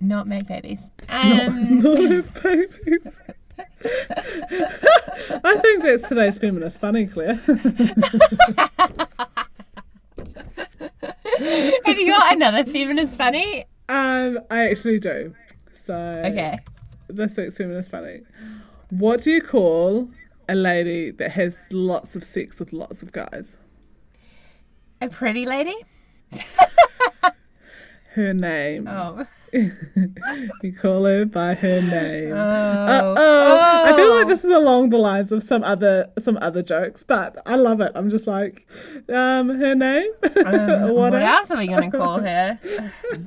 Not 0.00 0.26
make 0.28 0.46
babies. 0.46 0.90
Um, 1.08 1.78
Not 1.82 1.98
have 1.98 2.42
babies. 2.42 3.18
I 5.44 5.58
think 5.60 5.82
that's 5.82 6.04
today's 6.04 6.38
feminist 6.38 6.80
funny, 6.80 7.06
Clare. 7.06 7.34
have 11.84 11.98
you 11.98 12.06
got 12.06 12.34
another 12.34 12.64
feminist 12.64 13.16
funny? 13.16 13.64
um, 13.88 14.38
I 14.50 14.68
actually 14.70 14.98
do. 14.98 15.34
So 15.86 15.94
Okay. 16.24 16.58
this 17.08 17.36
week's 17.36 17.56
feminist 17.56 17.90
funny. 17.90 18.20
What 18.90 19.22
do 19.22 19.30
you 19.30 19.42
call 19.42 20.08
a 20.48 20.54
lady 20.54 21.10
that 21.12 21.32
has 21.32 21.66
lots 21.70 22.16
of 22.16 22.24
sex 22.24 22.58
with 22.58 22.72
lots 22.72 23.02
of 23.02 23.12
guys? 23.12 23.56
A 25.00 25.08
pretty 25.08 25.44
lady? 25.46 25.76
Her 28.14 28.32
name. 28.34 28.88
Oh. 28.88 29.26
You 30.62 30.72
call 30.78 31.04
her 31.06 31.24
by 31.24 31.54
her 31.54 31.80
name. 31.80 32.32
Oh. 32.32 32.36
Uh-oh. 32.36 33.82
I 33.86 33.96
feel 33.96 34.10
like 34.10 34.26
Oh. 34.26 34.28
this 34.28 34.44
is 34.44 34.52
along 34.52 34.90
the 34.90 34.98
lines 34.98 35.32
of 35.32 35.42
some 35.42 35.64
other 35.64 36.10
some 36.18 36.36
other 36.42 36.62
jokes, 36.62 37.02
but 37.02 37.38
I 37.46 37.56
love 37.56 37.80
it. 37.80 37.92
I'm 37.94 38.10
just 38.10 38.26
like, 38.26 38.66
um, 39.08 39.48
her 39.48 39.74
name. 39.74 40.10
Um, 40.44 40.82
what 40.82 40.94
what 40.94 41.14
else? 41.14 41.48
else 41.48 41.50
are 41.52 41.56
we 41.56 41.66
going 41.68 41.90
to 41.90 41.96
call 41.96 42.18
her? 42.20 42.58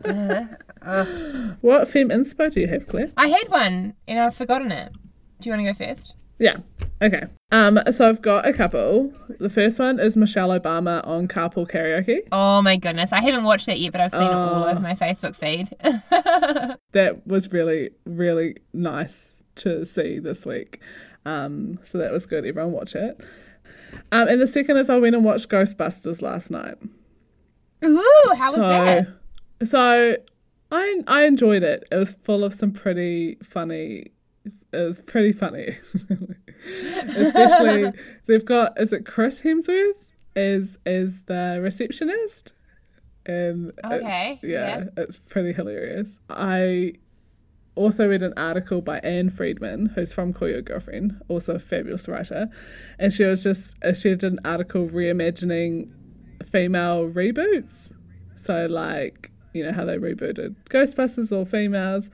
Duh. 0.03 0.45
What 1.61 1.87
femme 1.87 2.09
inspo 2.09 2.51
do 2.53 2.59
you 2.59 2.67
have, 2.67 2.85
Clare? 2.87 3.11
I 3.17 3.27
had 3.29 3.49
one 3.49 3.95
and 4.07 4.19
I've 4.19 4.35
forgotten 4.35 4.71
it. 4.71 4.91
Do 5.41 5.49
you 5.49 5.55
want 5.55 5.77
to 5.77 5.85
go 5.85 5.93
first? 5.93 6.13
Yeah. 6.39 6.57
Okay. 7.01 7.23
Um. 7.51 7.79
So 7.91 8.09
I've 8.09 8.21
got 8.21 8.47
a 8.47 8.53
couple. 8.53 9.13
The 9.39 9.49
first 9.49 9.77
one 9.77 9.99
is 9.99 10.17
Michelle 10.17 10.49
Obama 10.49 11.05
on 11.05 11.27
Carpool 11.27 11.69
Karaoke. 11.69 12.19
Oh 12.31 12.61
my 12.63 12.77
goodness. 12.77 13.11
I 13.11 13.21
haven't 13.21 13.43
watched 13.43 13.65
that 13.67 13.79
yet, 13.79 13.91
but 13.91 14.01
I've 14.01 14.11
seen 14.11 14.23
it 14.23 14.31
all 14.31 14.63
Oh. 14.63 14.69
over 14.69 14.79
my 14.79 14.95
Facebook 14.95 15.35
feed. 15.35 15.69
That 16.93 17.25
was 17.25 17.51
really 17.51 17.91
really 18.05 18.57
nice 18.73 19.31
to 19.57 19.85
see 19.85 20.19
this 20.19 20.45
week. 20.45 20.79
Um. 21.25 21.79
So 21.83 21.97
that 21.99 22.11
was 22.11 22.25
good. 22.25 22.45
Everyone 22.45 22.71
watch 22.71 22.95
it. 22.95 23.19
Um. 24.11 24.27
And 24.27 24.41
the 24.41 24.47
second 24.47 24.77
is 24.77 24.89
I 24.89 24.97
went 24.97 25.15
and 25.15 25.23
watched 25.23 25.47
Ghostbusters 25.49 26.21
last 26.21 26.49
night. 26.49 26.75
Ooh, 27.83 28.33
how 28.35 28.47
was 28.47 28.55
so, 28.55 28.61
that? 28.61 29.07
So 29.67 30.15
I 30.71 31.01
I 31.07 31.23
enjoyed 31.25 31.61
it. 31.63 31.87
It 31.91 31.95
was 31.95 32.15
full 32.23 32.43
of 32.43 32.53
some 32.53 32.71
pretty 32.71 33.37
funny. 33.43 34.11
It 34.45 34.77
was 34.77 34.99
pretty 34.99 35.33
funny, 35.33 35.77
especially 37.15 37.91
they've 38.27 38.45
got 38.45 38.79
is 38.79 38.93
it 38.93 39.05
Chris 39.05 39.41
Hemsworth 39.41 40.07
is 40.35 40.77
is 40.85 41.23
the 41.25 41.59
receptionist, 41.61 42.53
and 43.25 43.71
Okay, 43.85 44.33
it's, 44.33 44.43
yeah, 44.43 44.77
yeah. 44.77 44.83
it's 44.97 45.17
pretty 45.17 45.53
hilarious. 45.53 46.07
I 46.29 46.93
also 47.75 48.07
read 48.07 48.23
an 48.23 48.33
article 48.37 48.81
by 48.81 48.99
Ann 48.99 49.29
Friedman, 49.29 49.87
who's 49.87 50.13
from 50.13 50.33
Call 50.33 50.49
Your 50.49 50.61
Girlfriend, 50.61 51.19
also 51.27 51.55
a 51.55 51.59
fabulous 51.59 52.07
writer, 52.07 52.49
and 52.99 53.13
she 53.13 53.23
was 53.23 53.43
just 53.43 53.75
uh, 53.83 53.93
she 53.93 54.09
did 54.09 54.23
an 54.23 54.39
article 54.45 54.87
reimagining 54.87 55.89
female 56.51 57.09
reboots. 57.09 57.89
So 58.43 58.65
like 58.65 59.31
you 59.53 59.63
know 59.63 59.73
how 59.73 59.85
they 59.85 59.97
rebooted 59.97 60.55
Ghostbusters 60.69 61.31
all 61.31 61.45
females. 61.45 62.09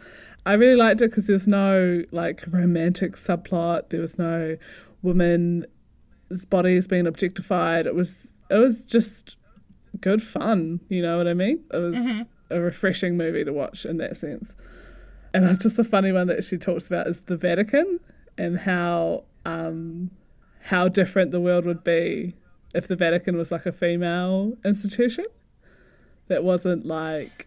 I 0.47 0.53
really 0.53 0.77
liked 0.77 1.01
it 1.01 1.09
because 1.09 1.27
there's 1.27 1.45
no 1.45 2.03
like 2.11 2.43
romantic 2.47 3.17
subplot. 3.17 3.89
There 3.89 3.99
was 3.99 4.17
no 4.17 4.57
women's 5.01 5.65
bodies 6.49 6.87
being 6.87 7.05
objectified. 7.05 7.85
It 7.85 7.93
was 7.93 8.31
it 8.49 8.55
was 8.55 8.85
just 8.85 9.35
good 9.99 10.23
fun. 10.23 10.79
You 10.87 11.01
know 11.01 11.17
what 11.17 11.27
I 11.27 11.33
mean? 11.33 11.63
It 11.73 11.77
was 11.77 12.25
a 12.49 12.61
refreshing 12.61 13.17
movie 13.17 13.43
to 13.43 13.51
watch 13.51 13.85
in 13.85 13.97
that 13.97 14.15
sense. 14.15 14.53
And 15.33 15.43
it's 15.43 15.63
just 15.63 15.77
a 15.79 15.83
funny 15.83 16.13
one 16.13 16.27
that 16.27 16.45
she 16.45 16.57
talks 16.57 16.87
about 16.87 17.07
is 17.07 17.19
the 17.21 17.35
Vatican 17.35 17.99
and 18.37 18.57
how 18.57 19.25
um, 19.45 20.11
how 20.61 20.87
different 20.87 21.31
the 21.31 21.41
world 21.41 21.65
would 21.65 21.83
be 21.83 22.35
if 22.73 22.87
the 22.87 22.95
Vatican 22.95 23.35
was 23.35 23.51
like 23.51 23.65
a 23.65 23.73
female 23.73 24.53
institution 24.63 25.25
that 26.29 26.45
wasn't 26.45 26.85
like 26.85 27.46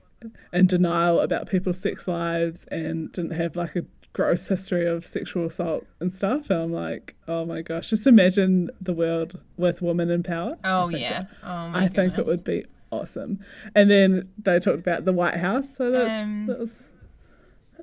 in 0.52 0.66
denial 0.66 1.20
about 1.20 1.48
people's 1.48 1.78
sex 1.78 2.06
lives 2.08 2.64
and 2.70 3.10
didn't 3.12 3.32
have 3.32 3.56
like 3.56 3.76
a 3.76 3.84
gross 4.12 4.48
history 4.48 4.86
of 4.86 5.06
sexual 5.06 5.46
assault 5.46 5.86
and 6.00 6.12
stuff. 6.12 6.50
And 6.50 6.60
I'm 6.60 6.72
like, 6.72 7.14
oh 7.28 7.44
my 7.44 7.62
gosh, 7.62 7.90
just 7.90 8.06
imagine 8.06 8.68
the 8.80 8.92
world 8.92 9.40
with 9.56 9.80
women 9.82 10.10
in 10.10 10.22
power. 10.22 10.56
Oh 10.64 10.88
I 10.88 10.90
yeah. 10.96 11.20
it- 11.22 11.26
Oh 11.44 11.68
my 11.68 11.84
I 11.84 11.88
think 11.88 12.18
it 12.18 12.26
would 12.26 12.42
be 12.44 12.64
awesome. 12.90 13.38
And 13.74 13.88
then 13.90 14.28
they 14.36 14.58
talked 14.58 14.80
about 14.80 15.04
the 15.04 15.12
White 15.12 15.36
House, 15.36 15.76
so 15.76 15.90
that's 15.92 16.24
Um, 16.24 16.46
that 16.46 16.58
was 16.58 16.92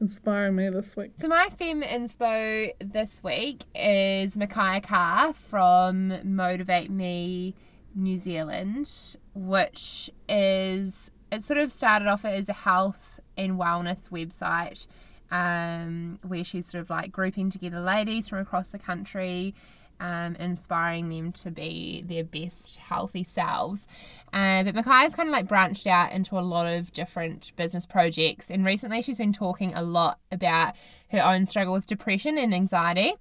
inspiring 0.01 0.55
me 0.55 0.69
this 0.69 0.95
week. 0.97 1.11
So 1.15 1.27
my 1.27 1.47
fem 1.57 1.81
inspo 1.81 2.71
this 2.79 3.23
week 3.23 3.63
is 3.73 4.35
Makaia 4.35 4.83
Carr 4.83 5.33
from 5.33 6.13
Motivate 6.35 6.91
Me 6.91 7.55
New 7.95 8.17
Zealand, 8.17 9.15
which 9.33 10.09
is 10.29 11.09
it 11.31 11.43
sort 11.43 11.59
of 11.59 11.71
started 11.73 12.07
off 12.07 12.25
as 12.25 12.49
a 12.49 12.53
health 12.53 13.19
and 13.37 13.59
wellness 13.59 14.09
website 14.09 14.87
um, 15.31 16.19
where 16.25 16.43
she's 16.43 16.65
sort 16.65 16.81
of 16.81 16.89
like 16.89 17.11
grouping 17.11 17.49
together 17.49 17.79
ladies 17.79 18.29
from 18.29 18.39
across 18.39 18.71
the 18.71 18.79
country 18.79 19.53
um, 19.99 20.35
inspiring 20.35 21.09
them 21.09 21.31
to 21.31 21.51
be 21.51 22.03
their 22.07 22.23
best 22.23 22.75
healthy 22.77 23.23
selves. 23.23 23.87
Uh, 24.33 24.63
but 24.63 24.75
Makaia's 24.75 25.15
kind 25.15 25.29
of 25.29 25.33
like 25.33 25.47
branched 25.47 25.87
out 25.87 26.11
into 26.11 26.37
a 26.37 26.41
lot 26.41 26.67
of 26.67 26.93
different 26.93 27.51
business 27.55 27.85
projects, 27.85 28.51
and 28.51 28.65
recently 28.65 29.01
she's 29.01 29.17
been 29.17 29.33
talking 29.33 29.73
a 29.73 29.81
lot 29.81 30.19
about 30.31 30.75
her 31.11 31.23
own 31.23 31.45
struggle 31.45 31.73
with 31.73 31.87
depression 31.87 32.37
and 32.37 32.53
anxiety. 32.53 33.13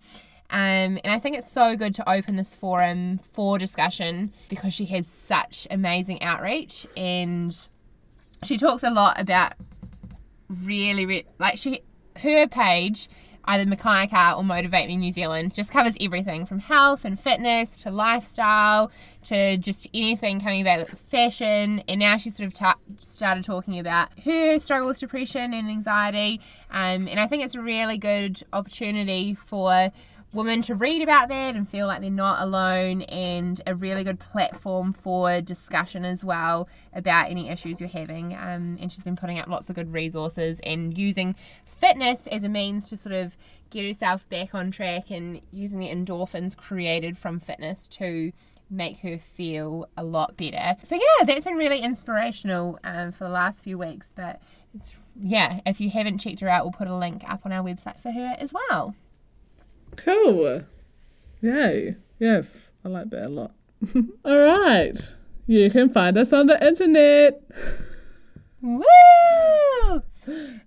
Um, 0.49 0.99
and 1.03 1.09
I 1.09 1.19
think 1.19 1.37
it's 1.37 1.51
so 1.51 1.77
good 1.77 1.95
to 1.97 2.09
open 2.09 2.37
this 2.37 2.55
forum 2.55 3.19
for 3.33 3.59
discussion 3.59 4.33
because 4.49 4.73
she 4.73 4.85
has 4.87 5.09
such 5.09 5.67
amazing 5.73 6.23
outreach 6.23 6.87
and 6.97 7.57
she 8.45 8.59
talks 8.59 8.83
a 8.83 8.91
lot 8.91 9.21
about 9.21 9.55
really, 10.49 11.07
re- 11.07 11.27
like 11.39 11.59
she 11.59 11.83
her 12.17 12.47
page 12.47 13.09
either 13.47 13.65
Makaia 13.65 14.11
Carr 14.11 14.37
or 14.37 14.45
Motivate 14.45 14.89
Me 14.89 14.97
New 14.97 15.13
Zealand 15.13 15.55
just 15.55 15.71
covers 15.71 15.97
everything 16.01 16.47
from 16.47 16.59
health 16.59 17.05
and 17.05 17.19
fitness 17.19 17.83
to 17.83 17.91
lifestyle 17.91 18.91
to 19.27 19.57
just 19.57 19.89
anything 19.95 20.41
coming 20.41 20.61
about 20.61 20.89
fashion. 21.11 21.83
And 21.89 22.01
now 22.01 22.17
she 22.17 22.31
sort 22.31 22.49
of 22.49 22.55
ta- 22.55 22.79
started 22.99 23.45
talking 23.45 23.79
about 23.79 24.09
her 24.25 24.59
struggle 24.59 24.89
with 24.89 24.99
depression 24.99 25.55
and 25.55 25.69
anxiety. 25.69 26.41
Um, 26.71 27.07
and 27.07 27.21
I 27.21 27.27
think 27.27 27.45
it's 27.45 27.55
a 27.55 27.61
really 27.61 27.99
good 27.99 28.45
opportunity 28.53 29.35
for 29.47 29.93
women 30.37 30.63
to 30.63 30.75
read 30.75 31.03
about 31.03 31.29
that 31.29 31.57
and 31.57 31.69
feel 31.69 31.87
like 31.87 32.01
they're 32.01 32.11
not 32.11 32.43
alone 32.43 33.03
and 33.03 33.61
a 33.67 33.75
really 33.75 34.05
good 34.05 34.21
platform 34.21 34.93
for 34.93 35.41
discussion 35.41 36.05
as 36.05 36.25
well 36.25 36.69
about 36.93 37.31
any 37.31 37.49
issues 37.49 37.81
you're 37.81 37.89
having. 37.89 38.35
Um, 38.35 38.79
and 38.81 38.93
she's 38.93 39.03
been 39.03 39.17
putting 39.17 39.39
up 39.39 39.49
lots 39.49 39.69
of 39.71 39.77
good 39.77 39.93
resources 39.93 40.61
and 40.65 40.97
using 40.97 41.35
fitness 41.65 42.27
as 42.29 42.45
a 42.45 42.49
means 42.49 42.89
to 42.91 42.97
sort 42.97 43.15
of 43.15 43.37
get 43.71 43.85
herself 43.85 44.29
back 44.29 44.55
on 44.55 44.71
track 44.71 45.11
and 45.11 45.41
using 45.51 45.79
the 45.79 45.89
endorphins 45.89 46.57
created 46.57 47.19
from 47.19 47.41
fitness 47.41 47.89
to 47.89 48.33
make 48.71 48.99
her 49.01 49.19
feel 49.19 49.89
a 49.97 50.05
lot 50.05 50.37
better. 50.37 50.77
So 50.83 50.97
yeah 50.97 51.25
that's 51.25 51.45
been 51.45 51.55
really 51.55 51.81
inspirational 51.81 52.79
um, 52.85 53.13
for 53.13 53.25
the 53.25 53.31
last 53.31 53.63
few 53.63 53.79
weeks 53.79 54.13
but 54.15 54.41
yeah 55.19 55.61
if 55.65 55.81
you 55.81 55.89
haven't 55.89 56.19
checked 56.19 56.41
her 56.41 56.49
out 56.49 56.65
we'll 56.65 56.73
put 56.73 56.89
a 56.89 56.97
link 56.97 57.23
up 57.29 57.47
on 57.47 57.53
our 57.53 57.65
website 57.65 58.01
for 58.01 58.11
her 58.11 58.37
as 58.39 58.53
well 58.53 58.95
Cool. 59.97 60.63
Yay. 61.41 61.97
Yes, 62.19 62.71
I 62.85 62.89
like 62.89 63.11
that 63.11 63.27
a 63.27 63.29
lot. 63.29 63.53
All 64.25 64.39
right. 64.39 64.97
You 65.47 65.71
can 65.71 65.91
find 65.91 66.17
us 66.19 66.33
on 66.33 66.47
the 66.47 66.67
internet. 66.67 67.41
Woo! 68.63 68.83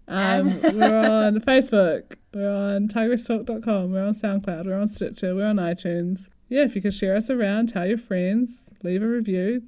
Um, 0.07 0.61
we're 0.61 0.97
on 0.97 1.39
Facebook. 1.41 2.15
We're 2.33 2.49
on 2.49 2.87
tigresstalk.com. 2.87 3.91
We're 3.91 4.05
on 4.05 4.13
SoundCloud. 4.13 4.65
We're 4.65 4.79
on 4.79 4.87
Stitcher. 4.87 5.35
We're 5.35 5.47
on 5.47 5.57
iTunes. 5.57 6.27
Yeah, 6.47 6.63
if 6.63 6.75
you 6.75 6.81
could 6.81 6.93
share 6.93 7.15
us 7.15 7.29
around, 7.29 7.69
tell 7.69 7.85
your 7.87 7.97
friends, 7.97 8.71
leave 8.81 9.03
a 9.03 9.07
review, 9.07 9.63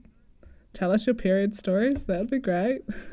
tell 0.74 0.92
us 0.92 1.06
your 1.06 1.14
period 1.14 1.56
stories, 1.56 2.06
that 2.06 2.20
would 2.20 2.32
be 2.32 2.40
great. 2.40 2.82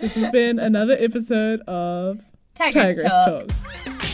this 0.00 0.14
has 0.14 0.30
been 0.30 0.58
another 0.58 0.96
episode 0.98 1.60
of 1.68 2.22
Tigress 2.56 2.74
Tigress 2.74 3.12
Talk. 3.12 3.46
Talk. 3.48 4.05